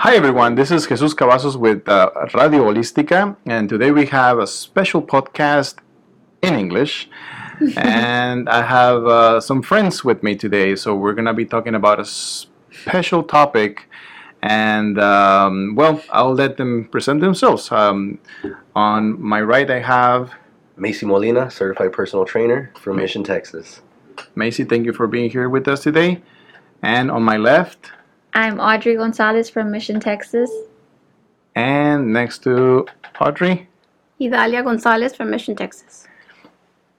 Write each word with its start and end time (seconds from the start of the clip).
Hi 0.00 0.14
everyone, 0.14 0.56
this 0.56 0.70
is 0.70 0.86
Jesus 0.86 1.14
Cavazos 1.14 1.56
with 1.56 1.88
uh, 1.88 2.10
Radio 2.34 2.64
Holística, 2.64 3.34
and 3.46 3.66
today 3.66 3.90
we 3.90 4.04
have 4.04 4.38
a 4.38 4.46
special 4.46 5.00
podcast 5.00 5.76
in 6.42 6.52
English. 6.52 7.08
and 7.78 8.46
I 8.46 8.60
have 8.60 9.06
uh, 9.06 9.40
some 9.40 9.62
friends 9.62 10.04
with 10.04 10.22
me 10.22 10.36
today, 10.36 10.76
so 10.76 10.94
we're 10.94 11.14
gonna 11.14 11.32
be 11.32 11.46
talking 11.46 11.74
about 11.74 11.98
a 11.98 12.04
special 12.04 13.22
topic. 13.22 13.88
And 14.42 15.00
um, 15.00 15.74
well, 15.76 16.02
I'll 16.12 16.34
let 16.34 16.58
them 16.58 16.88
present 16.92 17.22
themselves. 17.22 17.72
Um, 17.72 18.18
on 18.74 19.18
my 19.18 19.40
right, 19.40 19.70
I 19.70 19.80
have 19.80 20.30
Macy 20.76 21.06
Molina, 21.06 21.50
certified 21.50 21.94
personal 21.94 22.26
trainer 22.26 22.70
from 22.78 22.96
Mission, 22.96 23.24
Texas. 23.24 23.80
Macy. 24.34 24.64
Thank 24.64 24.84
you 24.84 24.92
for 24.92 25.06
being 25.06 25.30
here 25.30 25.48
with 25.48 25.66
us 25.66 25.82
today. 25.82 26.20
And 26.82 27.10
on 27.10 27.22
my 27.22 27.38
left, 27.38 27.92
I'm 28.36 28.60
Audrey 28.60 28.96
Gonzalez 28.96 29.48
from 29.48 29.70
Mission, 29.70 29.98
Texas. 29.98 30.50
and 31.54 32.12
next 32.12 32.42
to 32.42 32.86
Audrey. 33.18 33.66
Idalia 34.20 34.62
Gonzalez 34.62 35.14
from 35.16 35.30
Mission, 35.30 35.56
Texas. 35.56 36.06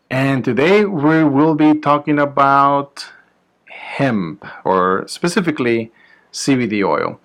And 0.09 0.43
today 0.43 0.85
we 0.85 1.23
will 1.23 1.53
be 1.53 1.75
talking 1.75 2.17
about 2.17 3.05
hemp, 3.65 4.43
or 4.65 5.07
specifically 5.07 5.91
CBD 6.33 6.83
oil. 6.83 7.19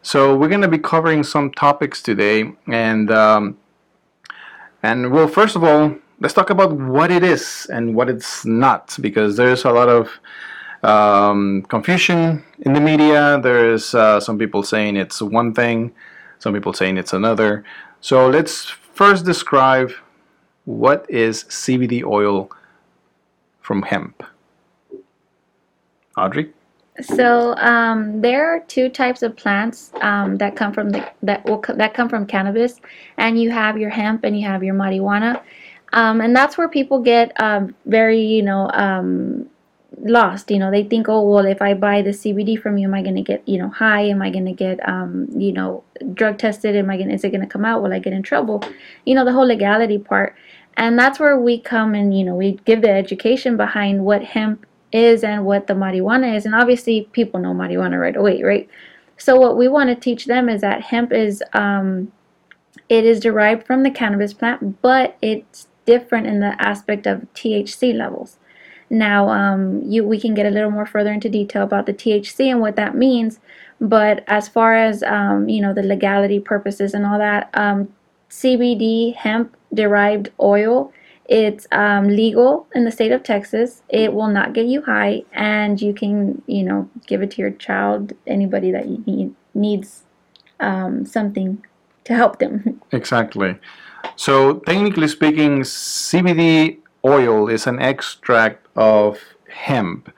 So 0.00 0.36
we're 0.36 0.48
going 0.48 0.60
to 0.62 0.68
be 0.68 0.78
covering 0.78 1.24
some 1.24 1.50
topics 1.50 2.00
today, 2.00 2.52
and 2.68 3.10
um, 3.10 3.58
and 4.80 5.10
well, 5.10 5.26
first 5.26 5.56
of 5.56 5.64
all, 5.64 5.92
let's 6.20 6.34
talk 6.34 6.50
about 6.50 6.70
what 6.70 7.10
it 7.10 7.24
is 7.24 7.66
and 7.72 7.96
what 7.96 8.08
it's 8.08 8.46
not, 8.46 8.96
because 9.00 9.36
there's 9.36 9.64
a 9.64 9.72
lot 9.72 9.88
of 9.88 10.08
um, 10.82 11.62
confusion 11.68 12.44
in 12.60 12.72
the 12.72 12.80
media. 12.80 13.40
There 13.42 13.72
is 13.72 13.94
uh, 13.94 14.20
some 14.20 14.38
people 14.38 14.62
saying 14.62 14.96
it's 14.96 15.20
one 15.22 15.54
thing, 15.54 15.92
some 16.38 16.52
people 16.52 16.72
saying 16.72 16.98
it's 16.98 17.12
another. 17.12 17.64
So 18.00 18.28
let's 18.28 18.64
first 18.64 19.24
describe 19.24 19.92
what 20.64 21.06
is 21.08 21.44
CBD 21.44 22.04
oil 22.04 22.50
from 23.60 23.82
hemp. 23.82 24.22
Audrey? 26.16 26.52
So 27.02 27.54
um, 27.56 28.22
there 28.22 28.48
are 28.48 28.60
two 28.60 28.88
types 28.88 29.22
of 29.22 29.36
plants 29.36 29.90
um, 30.00 30.36
that 30.38 30.56
come 30.56 30.72
from 30.72 30.90
the 30.90 31.06
that 31.22 31.44
will 31.44 31.62
that 31.74 31.92
come 31.92 32.08
from 32.08 32.26
cannabis, 32.26 32.80
and 33.18 33.40
you 33.40 33.50
have 33.50 33.76
your 33.76 33.90
hemp 33.90 34.24
and 34.24 34.38
you 34.38 34.46
have 34.46 34.64
your 34.64 34.74
marijuana, 34.74 35.42
um, 35.92 36.22
and 36.22 36.34
that's 36.34 36.56
where 36.56 36.68
people 36.68 37.00
get 37.02 37.38
um, 37.40 37.74
very 37.84 38.20
you 38.20 38.42
know 38.42 38.70
um, 38.72 39.46
lost. 39.98 40.50
You 40.50 40.58
know, 40.58 40.70
they 40.70 40.82
think, 40.82 41.08
oh 41.08 41.28
well, 41.28 41.44
if 41.46 41.62
I 41.62 41.74
buy 41.74 42.02
the 42.02 42.10
CBD 42.10 42.60
from 42.60 42.78
you, 42.78 42.88
am 42.88 42.94
I 42.94 43.02
going 43.02 43.16
to 43.16 43.22
get 43.22 43.46
you 43.48 43.58
know 43.58 43.68
high? 43.68 44.02
Am 44.02 44.22
I 44.22 44.30
going 44.30 44.46
to 44.46 44.52
get 44.52 44.86
um, 44.88 45.28
you 45.36 45.52
know 45.52 45.84
drug 46.14 46.38
tested? 46.38 46.76
Am 46.76 46.90
I 46.90 46.96
going 46.96 47.10
is 47.10 47.24
it 47.24 47.30
going 47.30 47.40
to 47.40 47.46
come 47.46 47.64
out? 47.64 47.82
Will 47.82 47.92
I 47.92 47.98
get 47.98 48.12
in 48.12 48.22
trouble? 48.22 48.62
You 49.04 49.14
know, 49.14 49.24
the 49.24 49.32
whole 49.32 49.46
legality 49.46 49.98
part, 49.98 50.36
and 50.76 50.98
that's 50.98 51.18
where 51.18 51.38
we 51.38 51.58
come 51.60 51.94
and 51.94 52.16
you 52.16 52.24
know 52.24 52.34
we 52.34 52.52
give 52.64 52.82
the 52.82 52.90
education 52.90 53.56
behind 53.56 54.04
what 54.04 54.22
hemp 54.22 54.66
is 54.92 55.24
and 55.24 55.44
what 55.44 55.66
the 55.66 55.74
marijuana 55.74 56.36
is. 56.36 56.46
And 56.46 56.54
obviously, 56.54 57.08
people 57.12 57.40
know 57.40 57.52
marijuana 57.52 58.00
right 58.00 58.16
away, 58.16 58.42
right? 58.42 58.68
So 59.18 59.36
what 59.36 59.56
we 59.56 59.68
want 59.68 59.88
to 59.88 59.96
teach 59.96 60.26
them 60.26 60.48
is 60.48 60.60
that 60.60 60.82
hemp 60.82 61.12
is 61.12 61.42
um, 61.52 62.12
it 62.88 63.04
is 63.04 63.20
derived 63.20 63.66
from 63.66 63.82
the 63.82 63.90
cannabis 63.90 64.34
plant, 64.34 64.80
but 64.82 65.16
it's 65.22 65.68
different 65.86 66.26
in 66.26 66.40
the 66.40 66.60
aspect 66.60 67.06
of 67.06 67.26
THC 67.34 67.94
levels. 67.94 68.38
Now, 68.88 69.28
um, 69.28 69.82
you 69.84 70.04
we 70.04 70.20
can 70.20 70.34
get 70.34 70.46
a 70.46 70.50
little 70.50 70.70
more 70.70 70.86
further 70.86 71.12
into 71.12 71.28
detail 71.28 71.62
about 71.62 71.86
the 71.86 71.94
THC 71.94 72.50
and 72.50 72.60
what 72.60 72.76
that 72.76 72.94
means. 72.94 73.40
But 73.80 74.24
as 74.26 74.48
far 74.48 74.74
as 74.74 75.02
um, 75.02 75.48
you 75.48 75.60
know, 75.60 75.74
the 75.74 75.82
legality 75.82 76.40
purposes 76.40 76.94
and 76.94 77.04
all 77.04 77.18
that, 77.18 77.50
um, 77.54 77.92
CBD 78.30 79.14
hemp 79.14 79.56
derived 79.74 80.30
oil 80.40 80.92
it's 81.28 81.66
um, 81.72 82.08
legal 82.08 82.66
in 82.74 82.84
the 82.84 82.92
state 82.92 83.12
of 83.12 83.22
Texas. 83.22 83.82
It 83.88 84.12
will 84.12 84.28
not 84.28 84.52
get 84.52 84.66
you 84.66 84.82
high, 84.82 85.24
and 85.32 85.80
you 85.80 85.92
can, 85.92 86.42
you 86.46 86.62
know, 86.62 86.88
give 87.06 87.22
it 87.22 87.32
to 87.32 87.42
your 87.42 87.50
child, 87.50 88.12
anybody 88.26 88.70
that 88.70 88.86
you 88.86 89.02
need 89.06 89.34
needs 89.54 90.04
um, 90.60 91.04
something 91.04 91.64
to 92.04 92.14
help 92.14 92.38
them. 92.38 92.80
Exactly. 92.92 93.58
So, 94.14 94.60
technically 94.60 95.08
speaking, 95.08 95.62
CBD 95.62 96.78
oil 97.06 97.48
is 97.48 97.66
an 97.66 97.78
extract 97.78 98.66
of 98.76 99.20
hemp. 99.48 100.12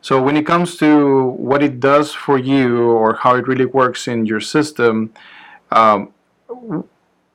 So, 0.00 0.22
when 0.22 0.36
it 0.36 0.46
comes 0.46 0.76
to 0.76 1.30
what 1.30 1.62
it 1.62 1.80
does 1.80 2.12
for 2.12 2.38
you 2.38 2.88
or 2.90 3.14
how 3.14 3.34
it 3.34 3.48
really 3.48 3.66
works 3.66 4.06
in 4.06 4.26
your 4.26 4.40
system, 4.40 5.12
um, 5.72 6.12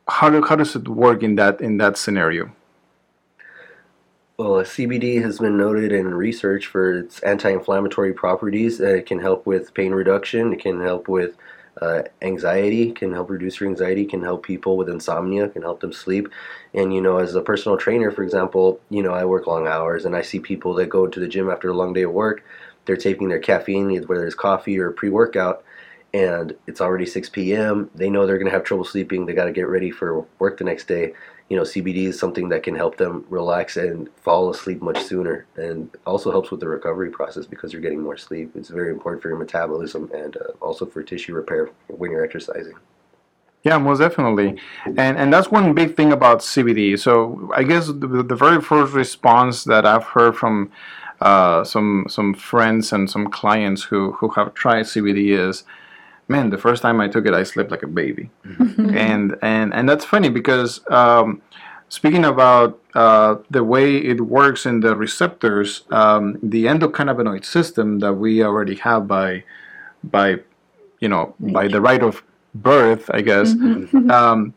how, 0.08 0.30
do, 0.30 0.42
how 0.44 0.56
does 0.56 0.76
it 0.76 0.88
work 0.88 1.24
in 1.24 1.36
that 1.36 1.60
in 1.62 1.78
that 1.78 1.98
scenario? 1.98 2.52
Well, 4.38 4.64
CBD 4.64 5.22
has 5.22 5.40
been 5.40 5.58
noted 5.58 5.92
in 5.92 6.14
research 6.14 6.66
for 6.66 7.00
its 7.00 7.20
anti-inflammatory 7.20 8.14
properties. 8.14 8.80
It 8.80 9.06
can 9.06 9.20
help 9.20 9.46
with 9.46 9.74
pain 9.76 9.92
reduction. 9.92 10.54
It 10.54 10.60
can 10.60 10.82
help 10.82 11.08
with 11.08 11.36
uh, 11.84 12.04
anxiety. 12.22 12.92
Can 12.92 13.12
help 13.12 13.30
reduce 13.30 13.60
your 13.60 13.70
anxiety. 13.70 14.06
Can 14.06 14.22
help 14.22 14.44
people 14.44 14.78
with 14.78 14.90
insomnia. 14.90 15.50
Can 15.50 15.62
help 15.62 15.82
them 15.82 15.92
sleep. 15.92 16.30
And 16.74 16.94
you 16.94 17.02
know, 17.02 17.18
as 17.18 17.36
a 17.36 17.42
personal 17.42 17.78
trainer, 17.78 18.10
for 18.12 18.24
example, 18.24 18.80
you 18.90 19.04
know, 19.04 19.14
I 19.14 19.26
work 19.26 19.48
long 19.48 19.68
hours, 19.68 20.06
and 20.06 20.16
I 20.16 20.22
see 20.22 20.40
people 20.40 20.74
that 20.76 20.88
go 20.88 21.08
to 21.08 21.20
the 21.20 21.28
gym 21.28 21.50
after 21.50 21.70
a 21.70 21.74
long 21.74 21.94
day 21.94 22.04
of 22.04 22.12
work. 22.12 22.44
They're 22.86 22.98
taking 22.98 23.30
their 23.30 23.40
caffeine, 23.40 23.96
whether 24.04 24.26
it's 24.26 24.36
coffee 24.36 24.78
or 24.78 24.92
pre-workout, 24.92 25.64
and 26.14 26.54
it's 26.68 26.82
already 26.82 27.06
6 27.06 27.30
p.m. 27.30 27.90
They 27.96 28.10
know 28.10 28.26
they're 28.26 28.38
going 28.38 28.52
to 28.52 28.58
have 28.58 28.66
trouble 28.66 28.86
sleeping. 28.86 29.26
They 29.26 29.34
got 29.34 29.46
to 29.46 29.52
get 29.52 29.68
ready 29.68 29.90
for 29.92 30.26
work 30.40 30.58
the 30.58 30.66
next 30.66 30.88
day 30.88 31.14
you 31.50 31.58
know, 31.58 31.64
CBD 31.64 32.06
is 32.06 32.18
something 32.18 32.50
that 32.50 32.64
can 32.64 32.76
help 32.76 32.98
them 32.98 33.26
relax 33.30 33.78
and 33.78 34.10
fall 34.16 34.50
asleep 34.50 34.82
much 34.82 35.02
sooner, 35.04 35.46
and 35.56 35.90
also 36.06 36.32
helps 36.32 36.52
with 36.52 36.60
the 36.60 36.68
recovery 36.68 37.10
process 37.10 37.46
because 37.46 37.74
you're 37.74 37.82
getting 37.82 38.02
more 38.02 38.18
sleep. 38.18 38.52
It's 38.56 38.70
very 38.70 38.92
important 38.92 39.22
for 39.22 39.30
your 39.30 39.38
metabolism 39.38 40.10
and 40.14 40.36
uh, 40.38 40.52
also 40.62 40.86
for 40.86 41.04
tissue 41.04 41.34
repair 41.34 41.70
when 41.88 42.12
you're 42.12 42.24
exercising. 42.24 42.76
Yeah, 43.64 43.78
most 43.78 44.00
definitely, 44.00 44.60
and 44.86 45.18
and 45.18 45.32
that's 45.32 45.50
one 45.50 45.74
big 45.74 45.96
thing 45.96 46.12
about 46.12 46.40
CBD. 46.40 47.00
So 47.00 47.50
I 47.56 47.64
guess 47.64 47.88
the, 47.88 48.24
the 48.28 48.36
very 48.36 48.62
first 48.62 48.94
response 48.94 49.64
that 49.64 49.86
I've 49.86 50.04
heard 50.04 50.36
from 50.36 50.70
uh, 51.22 51.64
some 51.64 52.06
some 52.10 52.34
friends 52.34 52.92
and 52.92 53.10
some 53.10 53.28
clients 53.30 53.84
who 53.84 54.12
who 54.14 54.30
have 54.30 54.54
tried 54.54 54.84
CBD 54.86 55.38
is, 55.38 55.64
man, 56.28 56.50
the 56.50 56.58
first 56.58 56.82
time 56.82 57.00
I 57.00 57.08
took 57.08 57.26
it, 57.26 57.34
I 57.34 57.44
slept 57.44 57.72
like 57.72 57.84
a 57.84 57.88
baby, 57.88 58.30
and 58.78 59.38
and 59.42 59.74
and 59.74 59.90
that's 59.90 60.06
funny 60.06 60.30
because 60.30 60.82
um, 60.90 61.42
speaking 61.90 62.26
about 62.26 62.80
uh, 62.96 63.36
the 63.50 63.64
way 63.64 63.98
it 63.98 64.22
works 64.22 64.66
in 64.66 64.80
the 64.80 64.96
receptors, 64.96 65.84
um, 65.92 66.40
the 66.42 66.66
endocannabinoid 66.66 67.46
system 67.46 68.00
that 68.00 68.14
we 68.14 68.44
already 68.44 68.76
have 68.76 69.08
by 69.08 69.44
by 70.04 70.38
you 71.00 71.08
know 71.08 71.36
by 71.40 71.68
the 71.68 71.82
right 71.82 72.04
of 72.04 72.24
birth, 72.56 73.10
I 73.14 73.22
guess. 73.22 73.54
Um, 74.10 74.54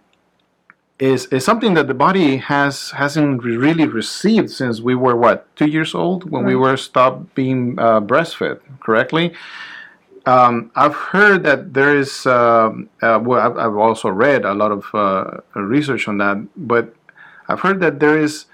is, 0.98 1.26
is 1.26 1.44
something 1.44 1.74
that 1.74 1.88
the 1.88 1.94
body 1.94 2.38
has 2.38 2.90
hasn't 2.92 3.44
really 3.44 3.86
received 3.86 4.50
since 4.50 4.80
we 4.80 4.94
were 4.94 5.14
what 5.14 5.54
two 5.54 5.66
years 5.66 5.94
old 5.94 6.30
when 6.30 6.44
we 6.46 6.56
were 6.56 6.76
stopped 6.76 7.34
being 7.34 7.78
uh, 7.78 8.00
breastfed 8.00 8.60
correctly 8.80 9.34
um, 10.26 10.70
I've 10.74 10.94
heard 10.94 11.44
that 11.44 11.72
there 11.72 11.96
is, 11.96 12.26
um, 12.26 12.88
uh, 13.02 13.18
well, 13.22 13.40
I've, 13.40 13.56
I've 13.56 13.76
also 13.76 14.08
read 14.08 14.44
a 14.44 14.54
lot 14.54 14.72
of 14.72 14.84
uh, 14.94 15.38
research 15.54 16.08
on 16.08 16.18
that, 16.18 16.46
but 16.56 16.94
I've 17.48 17.60
heard 17.60 17.80
that 17.80 18.00
there 18.00 18.18
is 18.18 18.46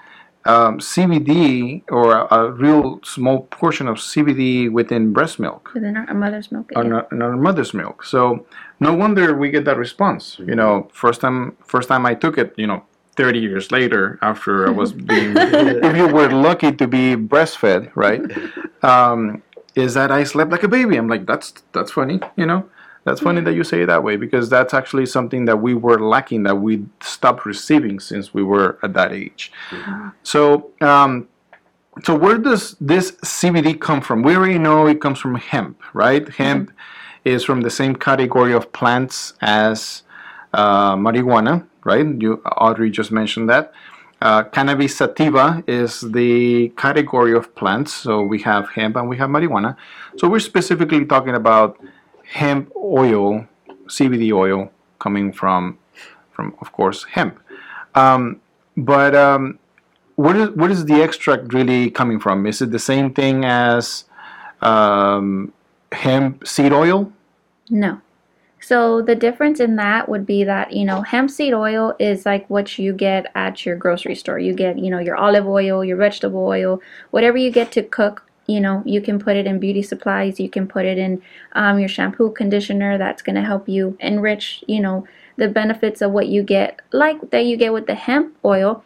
um, 0.44 0.78
CBD 0.80 1.82
or 1.90 2.12
a, 2.12 2.34
a 2.34 2.50
real 2.50 3.00
small 3.04 3.42
portion 3.44 3.88
of 3.88 3.96
CBD 3.96 4.70
within 4.70 5.12
breast 5.12 5.38
milk, 5.38 5.70
Within 5.74 5.96
our, 5.96 6.06
our 6.08 6.14
mother's 6.14 6.52
milk. 6.52 6.70
or 6.76 6.82
yeah. 6.82 6.88
not- 6.90 7.12
in 7.12 7.22
our 7.22 7.36
mother's 7.36 7.72
milk. 7.72 8.04
So 8.04 8.44
no 8.80 8.92
wonder 8.92 9.34
we 9.36 9.50
get 9.50 9.64
that 9.64 9.76
response. 9.78 10.38
You 10.40 10.54
know, 10.56 10.90
first 10.92 11.20
time, 11.20 11.56
first 11.64 11.88
time 11.88 12.04
I 12.04 12.14
took 12.14 12.38
it, 12.38 12.54
you 12.56 12.66
know, 12.66 12.84
30 13.16 13.38
years 13.40 13.70
later 13.70 14.18
after 14.22 14.66
I 14.66 14.70
was 14.70 14.92
being, 14.92 15.34
if 15.36 15.96
you 15.96 16.08
were 16.08 16.30
lucky 16.30 16.72
to 16.72 16.86
be 16.88 17.14
breastfed, 17.16 17.90
right? 17.94 18.22
Um, 18.84 19.44
is 19.74 19.94
that 19.94 20.10
I 20.10 20.24
slept 20.24 20.50
like 20.50 20.62
a 20.62 20.68
baby. 20.68 20.96
I'm 20.96 21.08
like, 21.08 21.26
that's 21.26 21.52
that's 21.72 21.92
funny, 21.92 22.20
you 22.36 22.46
know. 22.46 22.68
That's 23.04 23.20
funny 23.20 23.40
that 23.40 23.54
you 23.54 23.64
say 23.64 23.82
it 23.82 23.86
that 23.86 24.04
way 24.04 24.16
because 24.16 24.48
that's 24.48 24.72
actually 24.72 25.06
something 25.06 25.44
that 25.46 25.56
we 25.56 25.74
were 25.74 25.98
lacking 25.98 26.44
that 26.44 26.56
we 26.56 26.84
stopped 27.00 27.44
receiving 27.44 27.98
since 27.98 28.32
we 28.32 28.44
were 28.44 28.78
at 28.84 28.94
that 28.94 29.12
age. 29.12 29.50
So, 30.22 30.70
um, 30.80 31.26
so 32.04 32.14
where 32.14 32.38
does 32.38 32.76
this 32.80 33.10
CBD 33.12 33.80
come 33.80 34.02
from? 34.02 34.22
We 34.22 34.36
already 34.36 34.58
know 34.58 34.86
it 34.86 35.00
comes 35.00 35.18
from 35.18 35.34
hemp, 35.34 35.82
right? 35.94 36.28
Hemp 36.28 36.70
is 37.24 37.44
from 37.44 37.62
the 37.62 37.70
same 37.70 37.96
category 37.96 38.52
of 38.52 38.72
plants 38.72 39.34
as 39.40 40.04
uh, 40.52 40.94
marijuana, 40.94 41.66
right? 41.84 42.06
You 42.06 42.40
Audrey 42.56 42.90
just 42.90 43.10
mentioned 43.10 43.50
that. 43.50 43.72
Uh, 44.22 44.44
cannabis 44.44 44.96
sativa 44.96 45.64
is 45.66 46.00
the 46.12 46.68
category 46.76 47.34
of 47.34 47.52
plants. 47.56 47.92
So 47.92 48.22
we 48.22 48.40
have 48.42 48.68
hemp 48.70 48.94
and 48.94 49.08
we 49.08 49.16
have 49.16 49.28
marijuana. 49.28 49.76
So 50.16 50.28
we're 50.28 50.38
specifically 50.38 51.04
talking 51.04 51.34
about 51.34 51.76
hemp 52.30 52.70
oil 52.76 53.48
CBD 53.86 54.32
oil 54.32 54.70
coming 55.00 55.32
from, 55.32 55.76
from 56.30 56.54
of 56.60 56.70
course 56.70 57.02
hemp. 57.02 57.36
Um, 57.96 58.40
but 58.76 59.16
um, 59.16 59.58
what 60.14 60.36
is 60.36 60.50
what 60.50 60.70
is 60.70 60.84
the 60.84 61.02
extract 61.02 61.52
really 61.52 61.90
coming 61.90 62.20
from? 62.20 62.46
Is 62.46 62.62
it 62.62 62.70
the 62.70 62.78
same 62.78 63.12
thing 63.12 63.44
as 63.44 64.04
um, 64.60 65.52
hemp 65.90 66.46
seed 66.46 66.72
oil? 66.72 67.12
No. 67.70 68.00
So 68.62 69.02
the 69.02 69.16
difference 69.16 69.58
in 69.58 69.74
that 69.76 70.08
would 70.08 70.24
be 70.24 70.44
that, 70.44 70.72
you 70.72 70.84
know, 70.84 71.02
hemp 71.02 71.30
seed 71.30 71.52
oil 71.52 71.96
is 71.98 72.24
like 72.24 72.48
what 72.48 72.78
you 72.78 72.92
get 72.92 73.26
at 73.34 73.66
your 73.66 73.74
grocery 73.74 74.14
store. 74.14 74.38
You 74.38 74.54
get, 74.54 74.78
you 74.78 74.88
know, 74.88 75.00
your 75.00 75.16
olive 75.16 75.48
oil, 75.48 75.84
your 75.84 75.96
vegetable 75.96 76.46
oil, 76.46 76.80
whatever 77.10 77.36
you 77.36 77.50
get 77.50 77.72
to 77.72 77.82
cook, 77.82 78.24
you 78.46 78.60
know, 78.60 78.82
you 78.86 79.00
can 79.00 79.18
put 79.18 79.36
it 79.36 79.48
in 79.48 79.58
beauty 79.58 79.82
supplies. 79.82 80.38
You 80.38 80.48
can 80.48 80.68
put 80.68 80.84
it 80.84 80.96
in 80.96 81.20
um, 81.54 81.80
your 81.80 81.88
shampoo 81.88 82.30
conditioner. 82.30 82.98
That's 82.98 83.20
going 83.20 83.34
to 83.34 83.42
help 83.42 83.68
you 83.68 83.96
enrich, 83.98 84.62
you 84.68 84.80
know, 84.80 85.08
the 85.36 85.48
benefits 85.48 86.00
of 86.00 86.12
what 86.12 86.28
you 86.28 86.44
get, 86.44 86.80
like 86.92 87.30
that 87.30 87.46
you 87.46 87.56
get 87.56 87.72
with 87.72 87.88
the 87.88 87.96
hemp 87.96 88.36
oil, 88.44 88.84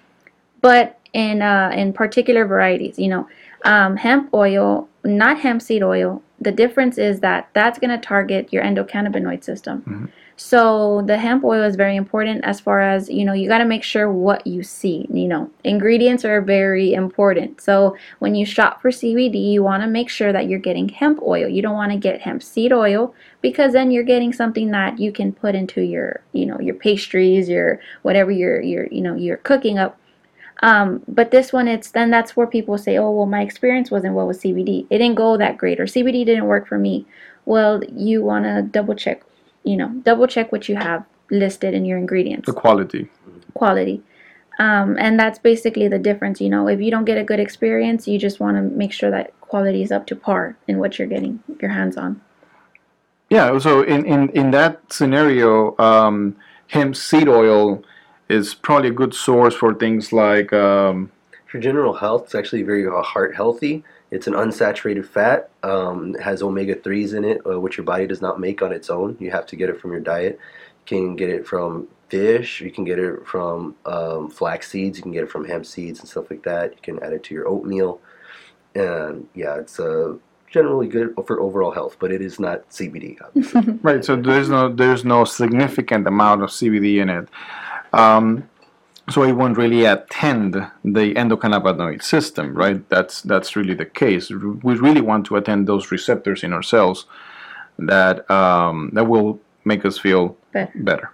but 0.62 0.98
in 1.12 1.42
uh, 1.42 1.70
in 1.74 1.92
particular 1.92 2.46
varieties. 2.46 2.98
You 2.98 3.08
know, 3.08 3.28
um, 3.64 3.96
hemp 3.96 4.32
oil, 4.32 4.88
not 5.06 5.40
hemp 5.40 5.62
seed 5.62 5.82
oil. 5.82 6.22
The 6.40 6.52
difference 6.52 6.98
is 6.98 7.20
that 7.20 7.48
that's 7.54 7.78
going 7.78 7.90
to 7.90 8.06
target 8.06 8.52
your 8.52 8.62
endocannabinoid 8.62 9.42
system. 9.42 9.80
Mm-hmm. 9.80 10.06
So 10.38 11.02
the 11.06 11.16
hemp 11.16 11.44
oil 11.44 11.62
is 11.62 11.76
very 11.76 11.96
important 11.96 12.44
as 12.44 12.60
far 12.60 12.82
as, 12.82 13.08
you 13.08 13.24
know, 13.24 13.32
you 13.32 13.48
got 13.48 13.58
to 13.58 13.64
make 13.64 13.82
sure 13.82 14.12
what 14.12 14.46
you 14.46 14.62
see, 14.62 15.06
you 15.10 15.26
know. 15.26 15.50
Ingredients 15.64 16.26
are 16.26 16.42
very 16.42 16.92
important. 16.92 17.62
So 17.62 17.96
when 18.18 18.34
you 18.34 18.44
shop 18.44 18.82
for 18.82 18.90
CBD, 18.90 19.52
you 19.52 19.62
want 19.62 19.82
to 19.82 19.88
make 19.88 20.10
sure 20.10 20.34
that 20.34 20.46
you're 20.46 20.58
getting 20.58 20.90
hemp 20.90 21.20
oil. 21.22 21.48
You 21.48 21.62
don't 21.62 21.74
want 21.74 21.92
to 21.92 21.98
get 21.98 22.20
hemp 22.20 22.42
seed 22.42 22.70
oil 22.70 23.14
because 23.40 23.72
then 23.72 23.90
you're 23.90 24.04
getting 24.04 24.34
something 24.34 24.70
that 24.72 24.98
you 24.98 25.10
can 25.10 25.32
put 25.32 25.54
into 25.54 25.80
your, 25.80 26.20
you 26.32 26.44
know, 26.44 26.60
your 26.60 26.74
pastries, 26.74 27.48
your 27.48 27.80
whatever 28.02 28.30
you're 28.30 28.60
you're, 28.60 28.88
you 28.88 29.00
know, 29.00 29.14
you're 29.14 29.38
cooking 29.38 29.78
up. 29.78 29.98
Um, 30.62 31.02
but 31.06 31.30
this 31.30 31.52
one, 31.52 31.68
it's 31.68 31.90
then 31.90 32.10
that's 32.10 32.36
where 32.36 32.46
people 32.46 32.78
say, 32.78 32.96
oh, 32.96 33.10
well, 33.10 33.26
my 33.26 33.42
experience 33.42 33.90
wasn't 33.90 34.14
well 34.14 34.26
with 34.26 34.42
CBD. 34.42 34.86
It 34.90 34.98
didn't 34.98 35.16
go 35.16 35.36
that 35.36 35.58
great, 35.58 35.78
or 35.80 35.84
CBD 35.84 36.24
didn't 36.24 36.46
work 36.46 36.66
for 36.66 36.78
me. 36.78 37.06
Well, 37.44 37.82
you 37.92 38.22
want 38.22 38.44
to 38.46 38.62
double 38.62 38.94
check, 38.94 39.22
you 39.64 39.76
know, 39.76 39.88
double 40.02 40.26
check 40.26 40.50
what 40.52 40.68
you 40.68 40.76
have 40.76 41.04
listed 41.30 41.74
in 41.74 41.84
your 41.84 41.98
ingredients 41.98 42.46
The 42.46 42.52
quality. 42.52 43.08
quality. 43.54 44.02
Um, 44.58 44.96
and 44.98 45.20
that's 45.20 45.38
basically 45.38 45.88
the 45.88 45.98
difference. 45.98 46.40
You 46.40 46.48
know, 46.48 46.66
if 46.68 46.80
you 46.80 46.90
don't 46.90 47.04
get 47.04 47.18
a 47.18 47.24
good 47.24 47.40
experience, 47.40 48.08
you 48.08 48.18
just 48.18 48.40
want 48.40 48.56
to 48.56 48.62
make 48.62 48.92
sure 48.92 49.10
that 49.10 49.38
quality 49.42 49.82
is 49.82 49.92
up 49.92 50.06
to 50.06 50.16
par 50.16 50.56
in 50.66 50.78
what 50.78 50.98
you're 50.98 51.08
getting 51.08 51.40
your 51.60 51.70
hands 51.70 51.96
on. 51.96 52.20
Yeah, 53.28 53.58
so 53.58 53.82
in, 53.82 54.06
in, 54.06 54.28
in 54.30 54.50
that 54.52 54.92
scenario, 54.92 55.76
um, 55.78 56.36
hemp 56.68 56.96
seed 56.96 57.28
oil 57.28 57.82
is 58.28 58.54
probably 58.54 58.88
a 58.88 58.92
good 58.92 59.14
source 59.14 59.54
for 59.54 59.74
things 59.74 60.12
like 60.12 60.52
um, 60.52 61.10
For 61.46 61.58
general 61.58 61.94
health, 61.94 62.24
it's 62.24 62.34
actually 62.34 62.62
very 62.62 62.86
uh, 62.86 63.02
heart 63.02 63.34
healthy. 63.34 63.84
It's 64.10 64.26
an 64.26 64.34
unsaturated 64.34 65.06
fat. 65.06 65.50
Um, 65.62 66.14
it 66.14 66.22
has 66.22 66.42
omega 66.42 66.76
threes 66.76 67.12
in 67.12 67.24
it, 67.24 67.40
uh, 67.48 67.60
which 67.60 67.76
your 67.76 67.84
body 67.84 68.06
does 68.06 68.22
not 68.22 68.38
make 68.38 68.62
on 68.62 68.72
its 68.72 68.88
own. 68.90 69.16
You 69.18 69.30
have 69.30 69.46
to 69.46 69.56
get 69.56 69.68
it 69.68 69.80
from 69.80 69.90
your 69.92 70.00
diet. 70.00 70.38
You 70.88 70.98
can 70.98 71.16
get 71.16 71.28
it 71.28 71.46
from 71.46 71.88
fish. 72.08 72.60
You 72.60 72.70
can 72.70 72.84
get 72.84 72.98
it 72.98 73.26
from 73.26 73.74
um, 73.84 74.30
flax 74.30 74.70
seeds. 74.70 74.98
You 74.98 75.02
can 75.02 75.12
get 75.12 75.24
it 75.24 75.30
from 75.30 75.44
hemp 75.44 75.66
seeds 75.66 75.98
and 76.00 76.08
stuff 76.08 76.30
like 76.30 76.44
that. 76.44 76.72
You 76.72 76.78
can 76.82 77.02
add 77.02 77.12
it 77.12 77.24
to 77.24 77.34
your 77.34 77.48
oatmeal. 77.48 78.00
And 78.76 79.28
yeah, 79.34 79.56
it's 79.56 79.80
uh, 79.80 80.14
generally 80.50 80.86
good 80.86 81.14
for 81.26 81.40
overall 81.40 81.72
health, 81.72 81.96
but 81.98 82.12
it 82.12 82.22
is 82.22 82.38
not 82.38 82.68
CBD. 82.70 83.18
Right. 83.82 84.04
So 84.04 84.16
there's 84.16 84.48
no 84.48 84.72
there's 84.72 85.04
no 85.04 85.24
significant 85.24 86.06
amount 86.06 86.42
of 86.42 86.50
CBD 86.50 87.02
in 87.02 87.08
it. 87.08 87.28
Um, 87.92 88.48
so 89.08 89.22
it 89.22 89.32
won't 89.32 89.56
really 89.56 89.84
attend 89.84 90.54
the 90.54 91.14
endocannabinoid 91.14 92.02
system, 92.02 92.54
right? 92.54 92.86
That's 92.88 93.22
that's 93.22 93.54
really 93.54 93.74
the 93.74 93.84
case. 93.86 94.30
We 94.30 94.74
really 94.74 95.00
want 95.00 95.26
to 95.26 95.36
attend 95.36 95.68
those 95.68 95.92
receptors 95.92 96.42
in 96.42 96.52
our 96.52 96.62
cells 96.62 97.06
that 97.78 98.28
um, 98.30 98.90
that 98.94 99.04
will 99.04 99.40
make 99.64 99.84
us 99.84 99.98
feel 99.98 100.36
Better. 100.52 100.72
better. 100.76 101.10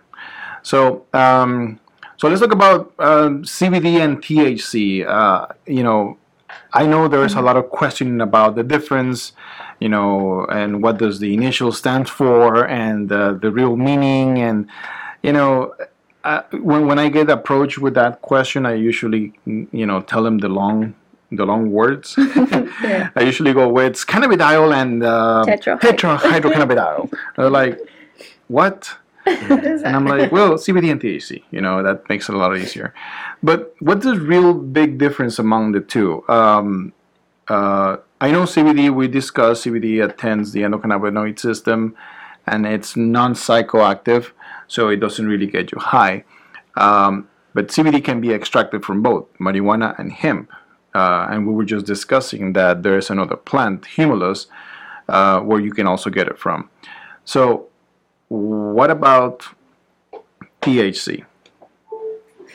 So 0.62 1.04
um, 1.12 1.80
so 2.16 2.28
let's 2.28 2.40
talk 2.40 2.52
about 2.52 2.94
um, 2.98 3.42
CBD 3.42 3.98
and 4.00 4.22
THC. 4.22 5.06
Uh, 5.06 5.48
you 5.66 5.82
know, 5.82 6.16
I 6.72 6.86
know 6.86 7.08
there's 7.08 7.34
a 7.34 7.42
lot 7.42 7.56
of 7.56 7.68
questioning 7.68 8.20
about 8.20 8.54
the 8.54 8.62
difference, 8.62 9.32
you 9.80 9.88
know, 9.88 10.46
and 10.46 10.82
what 10.82 10.98
does 10.98 11.18
the 11.18 11.34
initial 11.34 11.72
stand 11.72 12.08
for, 12.08 12.66
and 12.66 13.12
uh, 13.12 13.34
the 13.34 13.50
real 13.50 13.76
meaning, 13.76 14.38
and 14.38 14.68
you 15.22 15.32
know, 15.32 15.74
uh, 16.24 16.42
when 16.52 16.86
when 16.86 16.98
I 16.98 17.08
get 17.08 17.30
approached 17.30 17.78
with 17.78 17.94
that 17.94 18.22
question, 18.22 18.66
I 18.66 18.74
usually, 18.74 19.32
mm, 19.46 19.66
you 19.72 19.86
know, 19.86 20.00
tell 20.00 20.22
them 20.22 20.38
the 20.38 20.48
long 20.48 20.94
the 21.30 21.44
long 21.44 21.70
words. 21.70 22.16
Yeah. 22.82 23.10
I 23.14 23.22
usually 23.22 23.52
go 23.52 23.68
with 23.68 23.94
cannabidiol 24.06 24.74
and 24.74 25.04
uh, 25.04 25.44
Tetra- 25.46 25.78
tetrahydrocannabidiol. 25.78 27.12
They're 27.36 27.50
like, 27.50 27.78
what? 28.48 28.90
and 29.26 29.86
I'm 29.86 30.04
like, 30.04 30.32
well, 30.32 30.54
CBD 30.54 30.90
and 30.90 31.00
THC, 31.00 31.44
you 31.52 31.60
know, 31.60 31.82
that 31.82 32.08
makes 32.08 32.28
it 32.28 32.34
a 32.34 32.38
lot 32.38 32.56
easier. 32.56 32.92
But 33.40 33.74
what's 33.78 34.04
the 34.04 34.18
real 34.18 34.52
big 34.52 34.98
difference 34.98 35.38
among 35.38 35.72
the 35.72 35.80
two? 35.80 36.24
Um, 36.28 36.92
uh, 37.46 37.98
I 38.20 38.32
know 38.32 38.42
CBD, 38.42 38.92
we 38.92 39.06
discussed 39.06 39.64
CBD 39.64 40.04
attends 40.04 40.52
the 40.52 40.62
endocannabinoid 40.62 41.38
system 41.38 41.96
and 42.46 42.66
it's 42.66 42.96
non 42.96 43.34
psychoactive, 43.34 44.32
so 44.72 44.88
it 44.88 45.00
doesn't 45.00 45.26
really 45.26 45.46
get 45.46 45.70
you 45.70 45.78
high. 45.78 46.24
Um, 46.76 47.28
but 47.52 47.68
CBD 47.68 48.02
can 48.02 48.22
be 48.22 48.32
extracted 48.32 48.82
from 48.86 49.02
both 49.02 49.26
marijuana 49.38 49.94
and 49.98 50.10
hemp. 50.10 50.50
Uh, 50.94 51.26
and 51.30 51.46
we 51.46 51.52
were 51.52 51.66
just 51.66 51.84
discussing 51.84 52.54
that 52.54 52.82
there 52.82 52.96
is 52.96 53.10
another 53.10 53.36
plant, 53.36 53.82
humulus, 53.82 54.46
uh, 55.10 55.40
where 55.40 55.60
you 55.60 55.72
can 55.72 55.86
also 55.86 56.08
get 56.08 56.26
it 56.26 56.38
from. 56.38 56.70
So, 57.26 57.68
what 58.28 58.90
about 58.90 59.44
THC? 60.62 61.26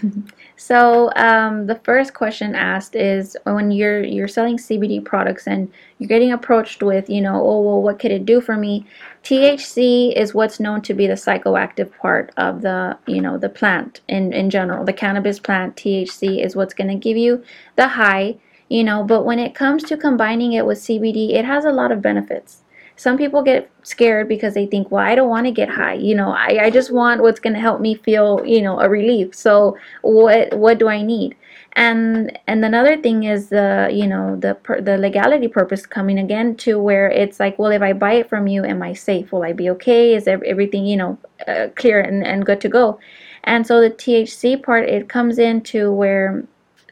So 0.60 1.12
um, 1.16 1.68
the 1.68 1.80
first 1.84 2.16
question 2.16 2.56
asked 2.56 2.96
is 2.96 3.38
when 3.44 3.70
you're 3.70 4.04
you're 4.04 4.28
selling 4.28 4.58
CBD 4.58 5.06
products 5.06 5.46
and 5.46 5.72
you're 6.00 6.08
getting 6.08 6.32
approached 6.32 6.82
with, 6.82 7.12
you 7.12 7.22
know, 7.22 7.36
oh 7.36 7.62
well, 7.62 7.82
what 7.84 8.00
could 8.00 8.10
it 8.10 8.26
do 8.26 8.42
for 8.42 8.58
me? 8.58 8.84
THC 9.24 10.16
is 10.16 10.34
what's 10.34 10.60
known 10.60 10.82
to 10.82 10.96
be 10.96 11.06
the 11.06 11.14
psychoactive 11.14 11.96
part 11.98 12.32
of 12.38 12.64
the, 12.64 12.98
you 13.06 13.22
know, 13.22 13.38
the 13.38 13.50
plant 13.50 14.02
in 14.08 14.34
in 14.34 14.50
general. 14.50 14.84
The 14.84 14.94
cannabis 14.94 15.40
plant 15.40 15.76
THC 15.76 16.44
is 16.44 16.56
what's 16.56 16.74
going 16.74 16.90
to 16.90 16.96
give 16.96 17.18
you 17.18 17.44
the 17.76 17.90
high, 17.90 18.38
you 18.68 18.84
know. 18.84 19.04
But 19.04 19.26
when 19.26 19.38
it 19.38 19.54
comes 19.54 19.84
to 19.84 19.96
combining 19.96 20.54
it 20.54 20.66
with 20.66 20.80
CBD, 20.80 21.34
it 21.36 21.46
has 21.46 21.66
a 21.66 21.72
lot 21.72 21.92
of 21.92 22.02
benefits. 22.02 22.64
Some 22.98 23.18
people 23.18 23.44
get 23.44 23.70
scared 23.84 24.28
because 24.28 24.56
they 24.56 24.66
think, 24.66 24.92
well, 24.92 25.06
I 25.06 25.14
don't 25.16 25.30
want 25.30 25.46
to 25.46 25.52
get 25.52 25.70
high. 25.70 25.94
You 25.94 26.16
know, 26.16 26.32
I, 26.32 26.60
I 26.64 26.70
just 26.72 26.92
want 26.92 27.22
what's 27.22 27.40
going 27.40 27.54
to 27.54 27.60
help 27.60 27.80
me 27.80 27.96
feel, 27.96 28.44
you 28.46 28.62
know, 28.62 28.80
a 28.80 28.90
relief. 28.90 29.36
So 29.36 29.78
what 30.02 30.54
what 30.54 30.80
do 30.80 30.90
I 30.90 31.02
need? 31.04 31.36
And 31.74 32.38
and 32.48 32.66
another 32.66 32.98
thing 32.98 33.24
is 33.24 33.50
the 33.50 33.90
you 33.94 34.08
know 34.08 34.36
the 34.36 34.58
the 34.82 34.98
legality 34.98 35.48
purpose 35.48 35.86
coming 35.86 36.18
again 36.18 36.56
to 36.58 36.80
where 36.80 37.08
it's 37.10 37.40
like, 37.40 37.60
well, 37.60 37.72
if 37.72 37.84
I 37.84 37.94
buy 37.94 38.14
it 38.14 38.30
from 38.30 38.48
you, 38.48 38.66
am 38.66 38.82
I 38.82 38.94
safe? 38.94 39.32
Will 39.32 39.44
I 39.44 39.54
be 39.54 39.70
okay? 39.72 40.16
Is 40.16 40.28
everything 40.28 40.86
you 40.88 40.98
know 40.98 41.18
uh, 41.48 41.68
clear 41.76 42.02
and, 42.02 42.26
and 42.26 42.46
good 42.46 42.60
to 42.62 42.70
go? 42.70 43.00
And 43.44 43.66
so 43.66 43.80
the 43.80 43.92
THC 43.92 44.62
part 44.62 44.90
it 44.90 45.08
comes 45.08 45.38
into 45.38 45.92
where 45.92 46.44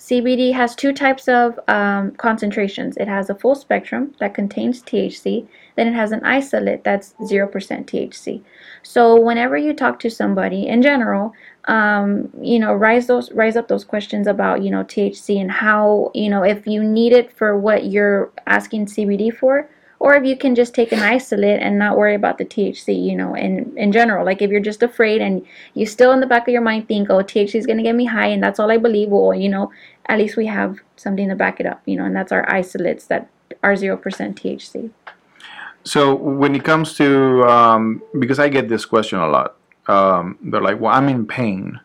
CBD 0.06 0.54
has 0.54 0.76
two 0.76 0.94
types 0.94 1.28
of 1.28 1.60
um, 1.68 2.12
concentrations. 2.12 2.96
It 2.98 3.08
has 3.08 3.32
a 3.32 3.34
full 3.34 3.56
spectrum 3.56 4.14
that 4.20 4.36
contains 4.36 4.84
THC, 4.84 5.48
then 5.76 5.88
it 5.88 5.96
has 5.96 6.12
an 6.12 6.24
isolate 6.24 6.84
that's 6.84 7.16
0% 7.22 7.52
THC. 7.52 8.44
So 8.84 9.20
whenever 9.20 9.58
you 9.58 9.74
talk 9.74 9.98
to 10.02 10.12
somebody 10.12 10.68
in 10.68 10.84
general, 10.84 11.34
um, 11.68 12.30
you 12.40 12.60
know, 12.60 12.72
rise 12.72 13.08
those 13.08 13.32
rise 13.32 13.56
up 13.56 13.68
those 13.68 13.84
questions 13.84 14.28
about, 14.28 14.62
you 14.62 14.70
know, 14.70 14.84
THC 14.84 15.42
and 15.42 15.50
how, 15.50 16.12
you 16.14 16.30
know, 16.30 16.44
if 16.44 16.68
you 16.68 16.84
need 16.84 17.12
it 17.12 17.36
for 17.36 17.58
what 17.58 17.86
you're 17.86 18.32
asking 18.46 18.86
CBD 18.86 19.36
for, 19.36 19.68
or 20.00 20.16
if 20.16 20.26
you 20.26 20.38
can 20.38 20.56
just 20.56 20.76
take 20.76 20.92
an 20.92 21.00
isolate 21.00 21.62
and 21.62 21.80
not 21.80 21.98
worry 21.98 22.16
about 22.16 22.38
the 22.38 22.46
THC, 22.46 23.02
you 23.02 23.16
know, 23.16 23.34
in 23.34 23.76
in 23.78 23.92
general. 23.92 24.26
Like 24.26 24.42
if 24.42 24.52
you're 24.52 24.60
just 24.60 24.84
afraid 24.84 25.22
and 25.22 25.46
you 25.74 25.86
still 25.86 26.12
in 26.12 26.20
the 26.20 26.28
back 26.28 26.48
of 26.48 26.52
your 26.52 26.62
mind 26.62 26.88
think, 26.88 27.10
oh, 27.10 27.24
THC 27.24 27.56
is 27.56 27.66
gonna 27.66 27.84
get 27.84 27.96
me 27.96 28.06
high 28.06 28.28
and 28.28 28.44
that's 28.44 28.60
all 28.60 28.72
I 28.72 28.78
believe, 28.78 29.10
well, 29.10 29.34
you 29.34 29.50
know, 29.50 29.72
at 30.08 30.18
least 30.18 30.38
we 30.38 30.46
have 30.48 30.80
something 30.96 31.30
to 31.30 31.36
back 31.36 31.60
it 31.60 31.66
up, 31.66 31.82
you 31.86 31.96
know, 31.96 32.06
and 32.06 32.16
that's 32.16 32.32
our 32.32 32.50
isolates 32.52 33.06
that 33.08 33.30
are 33.64 33.76
zero 33.76 33.98
percent 33.98 34.42
THC. 34.42 34.92
So 35.84 36.16
when 36.16 36.56
it 36.56 36.64
comes 36.64 36.96
to 36.96 37.44
um, 37.44 38.02
because 38.20 38.40
I 38.40 38.50
get 38.50 38.70
this 38.70 38.86
question 38.86 39.20
a 39.20 39.28
lot, 39.28 39.56
um, 39.88 40.38
they're 40.42 40.62
like, 40.62 40.80
"Well, 40.80 40.94
I'm 40.94 41.10
in 41.10 41.28
pain. 41.28 41.80